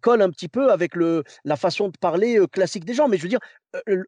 colle 0.02 0.22
un 0.22 0.30
petit 0.30 0.50
peu 0.50 0.72
avec 0.72 0.92
la 1.46 1.56
façon 1.56 1.88
de 1.88 1.98
parler, 2.00 2.40
classique 2.52 2.86
des 2.86 2.94
gens. 2.94 3.08
Mais 3.08 3.18
je 3.18 3.24
veux 3.24 3.30
dire, 3.30 3.40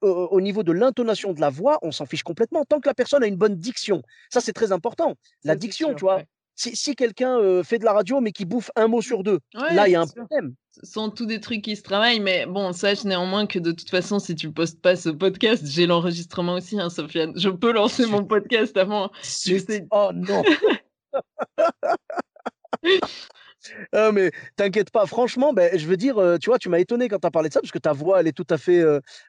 au 0.01 0.41
niveau 0.41 0.61
de 0.61 0.71
l'intonation 0.71 1.33
de 1.33 1.41
la 1.41 1.49
voix, 1.55 1.79
on 1.81 1.91
s'en 1.91 2.05
fiche 2.05 2.23
complètement. 2.23 2.65
Tant 2.65 2.79
que 2.79 2.87
la 2.87 2.93
personne 2.93 3.23
a 3.23 3.27
une 3.27 3.37
bonne 3.37 3.55
diction, 3.55 4.01
ça 4.29 4.41
c'est 4.41 4.53
très 4.53 4.71
important. 4.71 5.15
La 5.43 5.55
diction, 5.55 5.93
tu 5.93 6.01
vois. 6.01 6.21
Si, 6.57 6.95
quelqu'un 6.95 7.63
fait 7.63 7.79
de 7.79 7.85
la 7.85 7.91
radio 7.91 8.21
mais 8.21 8.31
qui 8.31 8.45
bouffe 8.45 8.71
un 8.77 8.87
mot 8.87 9.01
sur 9.01 9.23
deux, 9.23 9.39
là 9.53 9.87
il 9.87 9.91
y 9.91 9.95
a 9.95 10.01
un 10.01 10.07
problème. 10.07 10.55
Ce 10.71 10.89
sont 10.89 11.09
tous 11.09 11.25
des 11.25 11.39
trucs 11.39 11.61
qui 11.61 11.75
se 11.75 11.81
travaillent, 11.81 12.19
mais 12.19 12.45
bon, 12.45 12.71
sache 12.73 13.03
néanmoins 13.03 13.45
que 13.45 13.59
de 13.59 13.71
toute 13.71 13.89
façon, 13.89 14.19
si 14.19 14.35
tu 14.35 14.51
postes 14.51 14.81
pas 14.81 14.95
ce 14.95 15.09
podcast, 15.09 15.63
j'ai 15.65 15.85
l'enregistrement 15.85 16.55
aussi, 16.55 16.79
hein, 16.79 16.89
Sofiane. 16.89 17.33
Je 17.35 17.49
peux 17.49 17.71
lancer 17.71 18.05
mon 18.05 18.23
podcast 18.25 18.75
avant. 18.77 19.09
Oh 19.91 20.11
non 20.13 20.43
Ah, 23.91 24.11
mais 24.11 24.31
t'inquiète 24.55 24.91
pas, 24.91 25.05
franchement, 25.05 25.53
ben, 25.53 25.77
je 25.77 25.87
veux 25.87 25.97
dire, 25.97 26.15
tu 26.41 26.49
vois, 26.49 26.59
tu 26.59 26.69
m'as 26.69 26.79
étonné 26.79 27.07
quand 27.07 27.19
tu 27.19 27.27
as 27.27 27.31
parlé 27.31 27.49
de 27.49 27.53
ça, 27.53 27.61
parce 27.61 27.71
que 27.71 27.79
ta 27.79 27.93
voix, 27.93 28.19
elle 28.19 28.27
est 28.27 28.31
tout 28.31 28.47
à 28.49 28.57
fait 28.57 28.83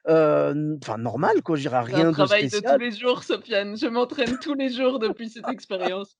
enfin 0.05 0.97
normale, 0.97 1.41
quoi. 1.43 1.55
Je 1.55 1.61
dirais 1.61 1.81
rien 1.81 2.09
de 2.09 2.11
travail 2.11 2.47
de 2.47 2.59
tous 2.59 2.77
les 2.79 2.91
jours, 2.91 3.23
Sofiane. 3.23 3.77
Je 3.77 3.87
m'entraîne 3.87 4.37
tous 4.39 4.53
les 4.53 4.69
jours 4.69 4.99
depuis 4.99 5.29
cette 5.29 5.47
expérience. 5.49 6.17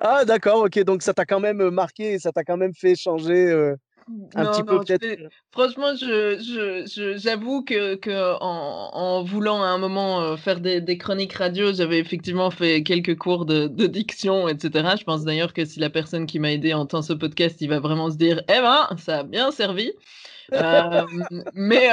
Ah, 0.00 0.24
d'accord, 0.24 0.64
ok. 0.64 0.80
Donc, 0.80 1.02
ça 1.02 1.14
t'a 1.14 1.24
quand 1.24 1.40
même 1.40 1.70
marqué, 1.70 2.18
ça 2.18 2.32
t'a 2.32 2.44
quand 2.44 2.56
même 2.56 2.74
fait 2.74 2.96
changer 2.96 3.72
un 4.34 4.46
petit 4.46 4.62
peu 4.62 4.80
peut-être. 4.80 5.04
Euh 5.04 5.28
franchement, 5.52 5.94
je, 5.96 7.16
j'avoue 7.16 7.62
que, 7.62 7.96
que 7.96 8.36
en, 8.40 9.22
voulant 9.22 9.62
à 9.62 9.66
un 9.66 9.78
moment 9.78 10.22
euh, 10.22 10.36
faire 10.36 10.60
des, 10.60 10.80
des 10.80 10.98
chroniques 10.98 11.32
radio, 11.32 11.72
j'avais 11.72 11.98
effectivement 11.98 12.50
fait 12.50 12.82
quelques 12.82 13.16
cours 13.16 13.44
de, 13.44 13.66
de, 13.66 13.86
diction, 13.86 14.48
etc. 14.48 14.96
Je 14.98 15.04
pense 15.04 15.24
d'ailleurs 15.24 15.52
que 15.52 15.64
si 15.64 15.80
la 15.80 15.90
personne 15.90 16.26
qui 16.26 16.38
m'a 16.38 16.52
aidé 16.52 16.74
entend 16.74 17.02
ce 17.02 17.12
podcast, 17.12 17.60
il 17.60 17.68
va 17.68 17.80
vraiment 17.80 18.10
se 18.10 18.16
dire, 18.16 18.42
eh 18.48 18.60
ben, 18.60 18.88
ça 18.98 19.18
a 19.18 19.22
bien 19.24 19.50
servi. 19.50 19.92
Euh, 20.52 21.02
mais 21.54 21.88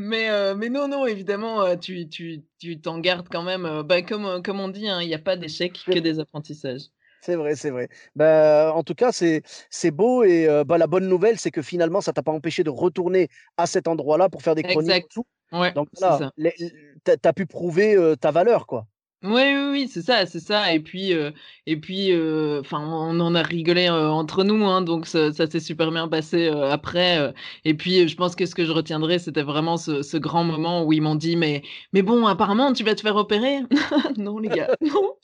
Mais, 0.00 0.54
mais 0.54 0.68
non, 0.68 0.86
non, 0.86 1.06
évidemment, 1.06 1.76
tu, 1.76 2.08
tu, 2.08 2.44
tu 2.60 2.80
t'en 2.80 3.00
gardes 3.00 3.26
quand 3.28 3.42
même. 3.42 3.82
Bah, 3.82 4.00
comme, 4.02 4.42
comme 4.44 4.60
on 4.60 4.68
dit, 4.68 4.88
hein, 4.88 5.02
il 5.02 5.08
n'y 5.08 5.14
a 5.14 5.18
pas 5.18 5.36
d'échec 5.36 5.72
que 5.72 5.98
des 5.98 6.20
apprentissages. 6.20 6.82
C'est 7.20 7.34
vrai, 7.36 7.56
c'est 7.56 7.70
vrai. 7.70 7.88
Bah, 8.14 8.72
en 8.74 8.82
tout 8.82 8.94
cas, 8.94 9.12
c'est 9.12 9.42
c'est 9.70 9.90
beau 9.90 10.22
et 10.22 10.46
bah, 10.66 10.78
la 10.78 10.86
bonne 10.86 11.08
nouvelle, 11.08 11.38
c'est 11.38 11.50
que 11.50 11.62
finalement, 11.62 12.00
ça 12.00 12.12
t'a 12.12 12.22
pas 12.22 12.32
empêché 12.32 12.64
de 12.64 12.70
retourner 12.70 13.28
à 13.56 13.66
cet 13.66 13.88
endroit-là 13.88 14.28
pour 14.28 14.42
faire 14.42 14.54
des 14.54 14.62
chroniques 14.62 15.06
Exact. 15.06 15.18
Ouais, 15.52 15.72
Donc 15.74 15.88
là, 16.00 16.20
tu 16.36 17.12
as 17.24 17.32
pu 17.32 17.46
prouver 17.46 18.14
ta 18.20 18.30
valeur, 18.30 18.66
quoi. 18.66 18.86
Oui, 19.24 19.30
oui, 19.32 19.68
oui, 19.72 19.88
c'est 19.88 20.02
ça, 20.02 20.26
c'est 20.26 20.38
ça. 20.38 20.72
Et 20.72 20.78
puis, 20.78 21.12
euh, 21.12 21.32
et 21.66 21.76
puis, 21.76 22.12
euh, 22.12 22.62
on 22.70 23.18
en 23.18 23.34
a 23.34 23.42
rigolé 23.42 23.88
euh, 23.88 24.08
entre 24.10 24.44
nous, 24.44 24.64
hein, 24.64 24.80
donc 24.80 25.08
ça, 25.08 25.32
ça 25.32 25.50
s'est 25.50 25.58
super 25.58 25.90
bien 25.90 26.06
passé 26.06 26.46
après. 26.48 27.34
et 27.64 27.74
puis, 27.74 28.06
je 28.06 28.16
pense 28.16 28.36
que 28.36 28.46
ce 28.46 28.54
que 28.54 28.64
je 28.64 28.70
retiendrai, 28.70 29.18
c'était 29.18 29.42
vraiment 29.42 29.76
ce, 29.76 30.02
ce, 30.02 30.16
grand 30.18 30.44
moment 30.44 30.84
où 30.84 30.92
ils 30.92 31.02
m'ont 31.02 31.16
dit, 31.16 31.34
mais, 31.34 31.62
mais 31.92 32.02
bon, 32.02 32.26
apparemment, 32.26 32.72
tu 32.72 32.84
vas 32.84 32.94
te 32.94 33.00
faire 33.00 33.16
opérer. 33.16 33.62
non, 34.16 34.38
les 34.38 34.50
gars, 34.50 34.70
non. 34.82 35.16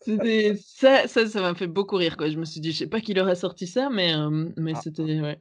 C'était 0.00 0.54
ça, 0.56 1.06
ça, 1.06 1.26
ça 1.26 1.42
m'a 1.42 1.54
fait 1.54 1.66
beaucoup 1.66 1.96
rire, 1.96 2.16
quoi. 2.16 2.30
Je 2.30 2.38
me 2.38 2.46
suis 2.46 2.60
dit, 2.60 2.72
je 2.72 2.78
sais 2.78 2.86
pas 2.88 3.00
qui 3.00 3.12
leur 3.12 3.28
a 3.28 3.34
sorti 3.34 3.66
ça, 3.66 3.90
mais, 3.90 4.14
mais 4.56 4.72
ah. 4.74 4.80
c'était, 4.82 5.20
ouais. 5.20 5.38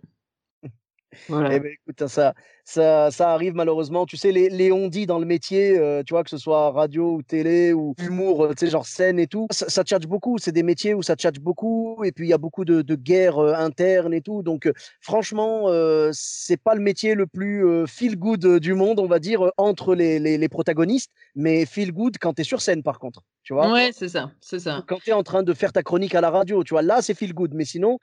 Voilà. 1.28 1.56
Eh 1.56 1.60
ben, 1.60 1.72
écoute, 1.72 2.08
ça, 2.08 2.34
ça, 2.70 3.10
ça, 3.10 3.32
arrive 3.32 3.56
malheureusement. 3.56 4.06
Tu 4.06 4.16
sais, 4.16 4.32
les, 4.32 4.48
les 4.50 4.72
on-dit 4.72 5.08
dans 5.08 5.18
le 5.18 5.26
métier, 5.26 5.78
euh, 5.78 6.04
tu 6.06 6.14
vois, 6.14 6.24
que 6.24 6.30
ce 6.30 6.38
soit 6.38 6.72
radio 6.72 7.16
ou 7.16 7.24
télé 7.24 7.74
ou 7.74 7.96
humour, 8.00 8.46
euh, 8.46 8.50
tu 8.50 8.66
sais, 8.66 8.72
genre 8.72 8.86
scène 8.86 9.18
et 9.18 9.26
tout, 9.26 9.48
ça, 9.50 9.68
ça 9.70 9.84
tchatche 9.84 10.06
beaucoup. 10.06 10.38
C'est 10.38 10.52
des 10.52 10.62
métiers 10.62 10.94
où 10.94 11.02
ça 11.02 11.16
tchatche 11.16 11.40
beaucoup. 11.40 12.04
Et 12.04 12.12
puis, 12.12 12.28
il 12.28 12.30
y 12.30 12.34
a 12.34 12.38
beaucoup 12.38 12.66
de, 12.66 12.84
de 12.84 12.96
guerres 12.96 13.40
euh, 13.40 13.56
internes 13.56 14.14
et 14.14 14.22
tout. 14.22 14.44
Donc, 14.44 14.72
franchement, 15.02 15.66
c'est 16.12 16.62
pas 16.62 16.76
le 16.76 16.82
métier 16.82 17.16
le 17.16 17.26
plus 17.26 17.88
feel 17.88 18.18
good 18.18 18.60
du 18.60 18.74
monde, 18.74 19.00
on 19.00 19.08
va 19.08 19.20
dire, 19.20 19.52
entre 19.58 19.96
les, 19.96 20.20
les, 20.20 20.38
les 20.38 20.50
protagonistes. 20.50 21.12
Mais 21.36 21.66
feel 21.66 21.92
good 21.92 22.18
quand 22.20 22.34
tu 22.34 22.42
es 22.42 22.44
sur 22.44 22.62
scène, 22.62 22.84
par 22.84 23.00
contre. 23.00 23.24
Tu 23.44 23.54
vois 23.54 23.72
Ouais, 23.72 23.92
c'est 23.94 24.10
ça. 24.10 24.32
C'est 24.42 24.60
ça. 24.60 24.84
Quand 24.88 25.00
tu 25.04 25.10
es 25.10 25.14
en 25.14 25.24
train 25.24 25.42
de 25.44 25.54
faire 25.54 25.72
ta 25.72 25.82
chronique 25.82 26.14
à 26.14 26.22
la 26.22 26.30
radio, 26.30 26.64
tu 26.64 26.74
vois, 26.74 26.82
là, 26.82 27.02
c'est 27.02 27.16
feel 27.16 27.34
good. 27.34 27.54
Mais 27.54 27.66
sinon, 27.66 27.98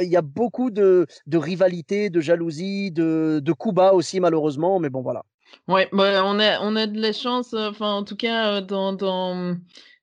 il 0.00 0.08
y 0.08 0.16
a 0.16 0.22
beaucoup 0.22 0.70
de, 0.70 1.06
de 1.26 1.38
rivalité, 1.38 2.10
de 2.10 2.20
jalousie, 2.20 2.92
de, 2.92 3.40
de 3.42 3.52
coups 3.52 3.74
bas 3.74 3.92
aussi, 3.92 4.03
malheureusement. 4.20 4.78
Mais 4.78 4.90
bon, 4.90 5.02
voilà. 5.02 5.24
Ouais, 5.68 5.88
bah, 5.92 6.22
on, 6.24 6.38
a, 6.40 6.60
on 6.60 6.76
a 6.76 6.86
de 6.86 7.00
la 7.00 7.12
chance, 7.12 7.54
enfin, 7.54 7.92
en 7.94 8.04
tout 8.04 8.16
cas, 8.16 8.60
dans, 8.60 8.92
dans 8.92 9.56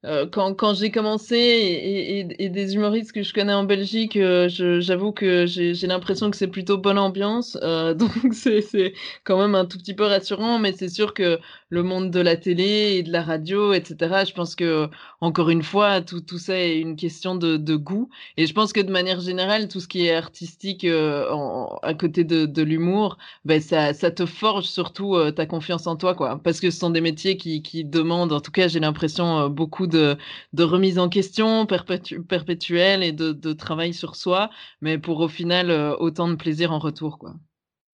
euh, 0.04 0.26
quand, 0.26 0.56
quand 0.56 0.74
j'ai 0.74 0.90
commencé 0.90 1.36
et, 1.36 2.20
et, 2.20 2.44
et, 2.44 2.50
des 2.50 2.74
humoristes 2.74 3.12
que 3.12 3.22
je 3.22 3.34
connais 3.34 3.54
en 3.54 3.64
Belgique, 3.64 4.18
euh, 4.18 4.50
j'avoue 4.50 5.12
que 5.12 5.46
j'ai 5.46 5.76
l'impression 5.86 6.32
que 6.32 6.38
c'est 6.38 6.48
plutôt 6.48 6.80
bonne 6.80 6.98
ambiance. 6.98 7.56
Euh, 7.62 7.94
donc 7.96 8.12
c'est 8.34 8.94
quand 9.24 9.38
même 9.40 9.54
un 9.54 9.66
tout 9.66 9.78
petit 9.78 9.94
peu 9.94 10.06
rassurant, 10.06 10.58
mais 10.58 10.74
c'est 10.74 10.90
sûr 10.90 11.14
que 11.14 11.40
le 11.70 11.84
monde 11.84 12.10
de 12.10 12.20
la 12.20 12.36
télé 12.36 12.96
et 12.98 13.04
de 13.04 13.12
la 13.12 13.22
radio, 13.22 13.74
etc., 13.74 14.24
je 14.28 14.34
pense 14.34 14.56
que, 14.56 14.90
encore 15.22 15.50
une 15.52 15.62
fois, 15.62 16.02
tout, 16.02 16.20
tout 16.22 16.40
ça 16.40 16.58
est 16.58 16.80
une 16.80 16.96
question 16.96 17.36
de, 17.36 17.58
de 17.58 17.76
goût. 17.76 18.10
Et 18.38 18.48
je 18.48 18.54
pense 18.54 18.74
que 18.74 18.82
de 18.82 18.92
manière 18.92 19.20
générale, 19.22 19.68
tout 19.68 19.80
ce 19.80 19.88
qui 19.88 20.08
est 20.08 20.16
artistique 20.16 20.84
euh, 20.84 21.30
en, 21.32 21.78
à 21.84 21.94
côté 21.94 22.24
de, 22.24 22.48
de 22.48 22.62
l'humour, 22.64 23.20
ben 23.46 23.62
ça, 23.62 23.94
ça 23.94 24.10
te 24.10 24.26
forge 24.26 24.66
surtout 24.66 25.16
ta 25.36 25.46
confiance 25.46 25.86
en 25.86 25.96
toi, 25.96 26.16
quoi. 26.16 26.42
Parce 26.44 26.60
que 26.60 26.72
ce 26.72 26.80
sont 26.80 26.90
des 26.90 27.02
métiers 27.02 27.38
qui, 27.38 27.62
qui 27.62 27.86
demandent, 27.86 28.34
en 28.34 28.42
tout 28.42 28.52
cas, 28.52 28.68
j'ai 28.68 28.80
l'impression, 28.80 29.48
beaucoup 29.50 29.88
de, 29.92 30.64
remise 30.64 30.98
en 30.98 31.10
question 31.10 31.66
perpétuelle 31.66 33.04
et 33.04 33.12
de, 33.12 33.54
travail 33.54 33.94
sur 33.94 34.16
soi, 34.16 34.50
mais 34.82 34.98
pour 34.98 35.20
au 35.20 35.28
final 35.28 35.70
euh, 35.70 35.96
autant 35.98 36.28
de 36.28 36.36
plaisir 36.36 36.72
en 36.72 36.80
retour. 36.80 37.20
Quoi. 37.20 37.36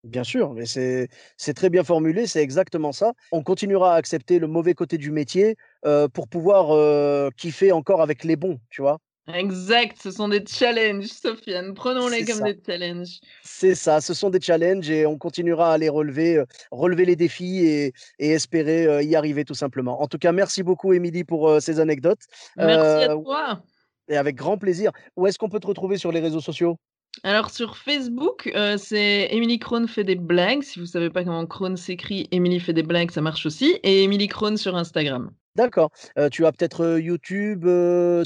Bien 0.05 0.23
sûr, 0.23 0.55
mais 0.55 0.67
c'est 0.67 1.55
très 1.55 1.69
bien 1.69 1.83
formulé, 1.83 2.27
c'est 2.29 2.43
exactement 2.43 2.93
ça. 2.93 3.13
On 3.33 3.43
continuera 3.43 3.95
à 3.95 3.97
accepter 3.97 4.39
le 4.39 4.47
mauvais 4.47 4.75
côté 4.75 4.99
du 4.99 5.11
métier 5.11 5.57
euh, 5.85 6.07
pour 6.07 6.29
pouvoir 6.29 6.71
euh, 6.71 7.31
kiffer 7.37 7.73
encore 7.73 8.01
avec 8.01 8.23
les 8.23 8.37
bons, 8.37 8.61
tu 8.71 8.83
vois? 8.83 9.01
Exact, 9.33 9.99
ce 10.01 10.13
sont 10.13 10.29
des 10.29 10.45
challenges, 10.47 11.07
Sofiane. 11.07 11.75
Prenons-les 11.75 12.25
comme 12.25 12.45
des 12.45 12.61
challenges. 12.65 13.19
C'est 13.43 13.75
ça, 13.75 14.01
ce 14.01 14.15
sont 14.15 14.31
des 14.31 14.41
challenges 14.41 14.89
et 14.89 15.05
on 15.05 15.19
continuera 15.19 15.73
à 15.73 15.79
les 15.79 15.89
relever, 15.89 16.37
euh, 16.37 16.45
relever 16.71 17.05
les 17.05 17.17
défis 17.17 17.67
et, 17.67 17.93
espérer 18.21 18.87
euh, 18.87 19.03
y 19.03 19.17
arriver 19.17 19.45
tout 19.45 19.55
simplement. 19.55 20.01
En 20.01 20.07
tout 20.07 20.19
cas, 20.19 20.31
merci 20.31 20.63
beaucoup, 20.63 20.93
Émilie, 20.93 21.25
pour 21.25 21.49
euh, 21.49 21.59
ces 21.59 21.81
anecdotes. 21.81 22.21
Merci 22.57 23.05
à 23.05 23.15
toi. 23.15 23.63
Et 24.09 24.17
avec 24.17 24.37
grand 24.37 24.59
plaisir. 24.59 24.93
Où 25.17 25.27
est-ce 25.27 25.39
qu'on 25.39 25.49
peut 25.49 25.59
te 25.59 25.67
retrouver 25.67 25.97
sur 25.97 26.13
les 26.13 26.21
réseaux 26.21 26.41
sociaux? 26.41 26.79
Alors 27.25 27.51
sur 27.51 27.77
Facebook, 27.79 28.53
c'est 28.77 29.29
Émilie 29.33 29.59
Krohn 29.59 29.89
fait 29.89 30.05
des 30.05 30.17
blagues. 30.17 30.63
Si 30.63 30.79
vous 30.79 30.85
ne 30.85 30.91
savez 30.91 31.11
pas 31.11 31.25
comment 31.25 31.47
Krohn 31.47 31.77
s'écrit, 31.77 32.29
Émilie 32.31 32.61
fait 32.61 32.75
des 32.75 32.83
blagues, 32.83 33.11
ça 33.11 33.23
marche 33.23 33.47
aussi. 33.47 33.81
Et 33.83 34.05
Émilie 34.05 34.29
Krohn 34.29 34.57
sur 34.57 34.77
Instagram. 34.77 35.33
D'accord. 35.57 35.91
tu 36.31 36.47
as 36.47 36.53
peut-être 36.53 36.99
YouTube, 36.99 37.67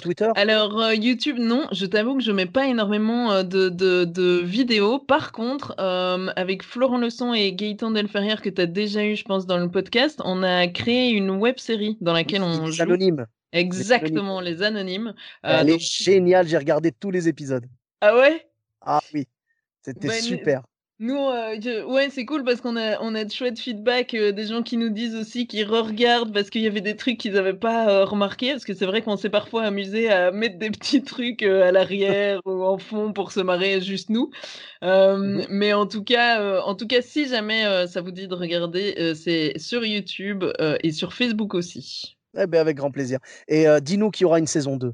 Twitter? 0.03 0.29
Alors 0.35 0.93
YouTube, 0.93 1.37
non. 1.39 1.67
Je 1.73 1.87
t'avoue 1.87 2.17
que 2.17 2.23
je 2.23 2.33
mets 2.33 2.47
pas 2.47 2.67
énormément 2.67 3.43
de, 3.43 3.69
de, 3.69 4.41
vidéos. 4.43 4.99
Par 4.99 5.33
contre, 5.33 5.75
avec 5.79 6.63
Florent 6.63 6.99
Leçon 6.99 7.33
et 7.33 7.53
Gaëtan 7.53 7.93
Delferrière, 7.93 8.43
que 8.43 8.51
tu 8.51 8.61
as 8.61 8.67
déjà 8.67 9.05
eu, 9.05 9.17
je 9.17 9.25
pense, 9.25 9.47
dans 9.47 9.59
le 9.59 9.71
podcast, 9.71 10.21
on 10.25 10.43
a 10.43 10.67
créé 10.69 11.11
une 11.11 11.31
web 11.31 11.59
série 11.59 11.97
dans 12.01 12.13
laquelle 12.13 12.43
on 12.43 12.67
les 12.67 12.81
Anonymes. 12.81 13.27
Exactement, 13.53 14.41
les 14.41 14.63
anonymes. 14.63 15.15
Elle 15.43 15.71
est 15.71 15.79
géniale. 15.79 16.47
J'ai 16.47 16.59
regardé 16.59 16.93
tous 16.93 17.11
les 17.11 17.29
épisodes. 17.29 17.67
Ah 18.01 18.17
ouais? 18.17 18.47
Ah 18.81 19.01
oui. 19.13 19.27
C'était 19.83 20.09
bah, 20.09 20.15
super. 20.15 20.63
Nous, 21.03 21.17
euh, 21.17 21.85
ouais, 21.87 22.11
c'est 22.11 22.27
cool 22.27 22.45
parce 22.45 22.61
qu'on 22.61 22.77
a, 22.77 23.01
on 23.01 23.15
a 23.15 23.25
de 23.25 23.31
chouettes 23.31 23.59
feedback, 23.59 24.13
euh, 24.13 24.33
des 24.33 24.45
gens 24.45 24.63
qui 24.63 24.77
nous 24.77 24.91
disent 24.91 25.17
aussi 25.17 25.47
qu'ils 25.47 25.65
re-regardent 25.65 26.31
parce 26.31 26.51
qu'il 26.51 26.61
y 26.61 26.67
avait 26.67 26.83
des 26.83 26.95
trucs 26.95 27.17
qu'ils 27.17 27.33
n'avaient 27.33 27.55
pas 27.55 27.89
euh, 27.89 28.05
remarqué. 28.05 28.51
Parce 28.51 28.67
que 28.67 28.75
c'est 28.75 28.85
vrai 28.85 29.01
qu'on 29.01 29.17
s'est 29.17 29.31
parfois 29.31 29.63
amusé 29.63 30.11
à 30.11 30.31
mettre 30.31 30.59
des 30.59 30.71
petits 30.71 31.03
trucs 31.03 31.43
à 31.43 31.73
l'arrière 31.73 32.43
ou 32.45 32.65
en 32.65 32.77
fond 32.77 33.15
pour 33.15 33.33
se 33.33 33.41
marrer 33.41 33.81
juste 33.81 34.11
nous. 34.11 34.31
Mmh 34.83 35.47
mais 35.49 35.73
en 35.73 35.87
tout 35.87 36.05
cas, 36.05 36.61
en 36.63 36.75
tout 36.75 36.87
cas, 36.87 37.01
si 37.03 37.27
jamais 37.29 37.87
ça 37.87 38.01
vous 38.03 38.11
dit 38.11 38.29
de 38.29 38.35
regarder, 38.35 39.15
c'est 39.15 39.59
sur 39.59 39.85
YouTube 39.85 40.45
et 40.59 40.93
sur 40.93 41.13
Facebook 41.13 41.55
aussi. 41.55 42.17
Eh 42.39 42.47
ben, 42.47 42.61
avec 42.61 42.77
grand 42.77 42.91
plaisir. 42.91 43.19
Et 43.49 43.67
dis-nous 43.83 44.11
qu'il 44.11 44.23
y 44.23 44.27
aura 44.27 44.39
une 44.39 44.47
saison 44.47 44.77
2. 44.77 44.93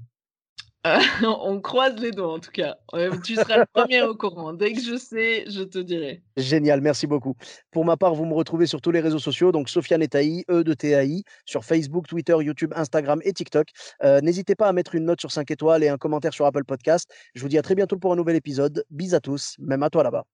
on 1.22 1.60
croise 1.60 1.96
les 1.98 2.10
doigts 2.10 2.34
en 2.34 2.38
tout 2.38 2.50
cas. 2.50 2.76
tu 3.24 3.34
seras 3.34 3.58
le 3.58 3.66
premier 3.72 4.02
au 4.02 4.14
courant. 4.14 4.52
Dès 4.52 4.72
que 4.72 4.80
je 4.80 4.96
sais, 4.96 5.44
je 5.48 5.62
te 5.62 5.78
dirai. 5.78 6.22
Génial, 6.36 6.80
merci 6.80 7.06
beaucoup. 7.06 7.34
Pour 7.70 7.84
ma 7.84 7.96
part, 7.96 8.14
vous 8.14 8.24
me 8.24 8.34
retrouvez 8.34 8.66
sur 8.66 8.80
tous 8.80 8.90
les 8.90 9.00
réseaux 9.00 9.18
sociaux, 9.18 9.52
donc 9.52 9.68
Sofiane 9.68 10.02
Etaï, 10.02 10.44
E 10.50 10.62
de 10.62 10.74
TAI, 10.74 11.22
sur 11.44 11.64
Facebook, 11.64 12.06
Twitter, 12.06 12.36
YouTube, 12.40 12.72
Instagram 12.76 13.20
et 13.24 13.32
TikTok. 13.32 13.68
Euh, 14.04 14.20
n'hésitez 14.20 14.54
pas 14.54 14.68
à 14.68 14.72
mettre 14.72 14.94
une 14.94 15.04
note 15.04 15.20
sur 15.20 15.30
5 15.30 15.50
étoiles 15.50 15.82
et 15.82 15.88
un 15.88 15.98
commentaire 15.98 16.32
sur 16.32 16.46
Apple 16.46 16.64
Podcast. 16.64 17.10
Je 17.34 17.42
vous 17.42 17.48
dis 17.48 17.58
à 17.58 17.62
très 17.62 17.74
bientôt 17.74 17.96
pour 17.96 18.12
un 18.12 18.16
nouvel 18.16 18.36
épisode. 18.36 18.84
Bis 18.90 19.14
à 19.14 19.20
tous, 19.20 19.56
même 19.58 19.82
à 19.82 19.90
toi 19.90 20.02
là-bas. 20.02 20.24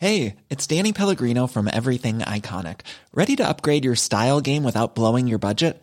Hey, 0.00 0.36
it's 0.48 0.64
Danny 0.64 0.92
Pellegrino 0.92 1.48
from 1.48 1.66
Everything 1.66 2.20
Iconic. 2.20 2.82
Ready 3.12 3.34
to 3.34 3.44
upgrade 3.44 3.84
your 3.84 3.96
style 3.96 4.40
game 4.40 4.62
without 4.62 4.94
blowing 4.94 5.26
your 5.26 5.40
budget? 5.40 5.82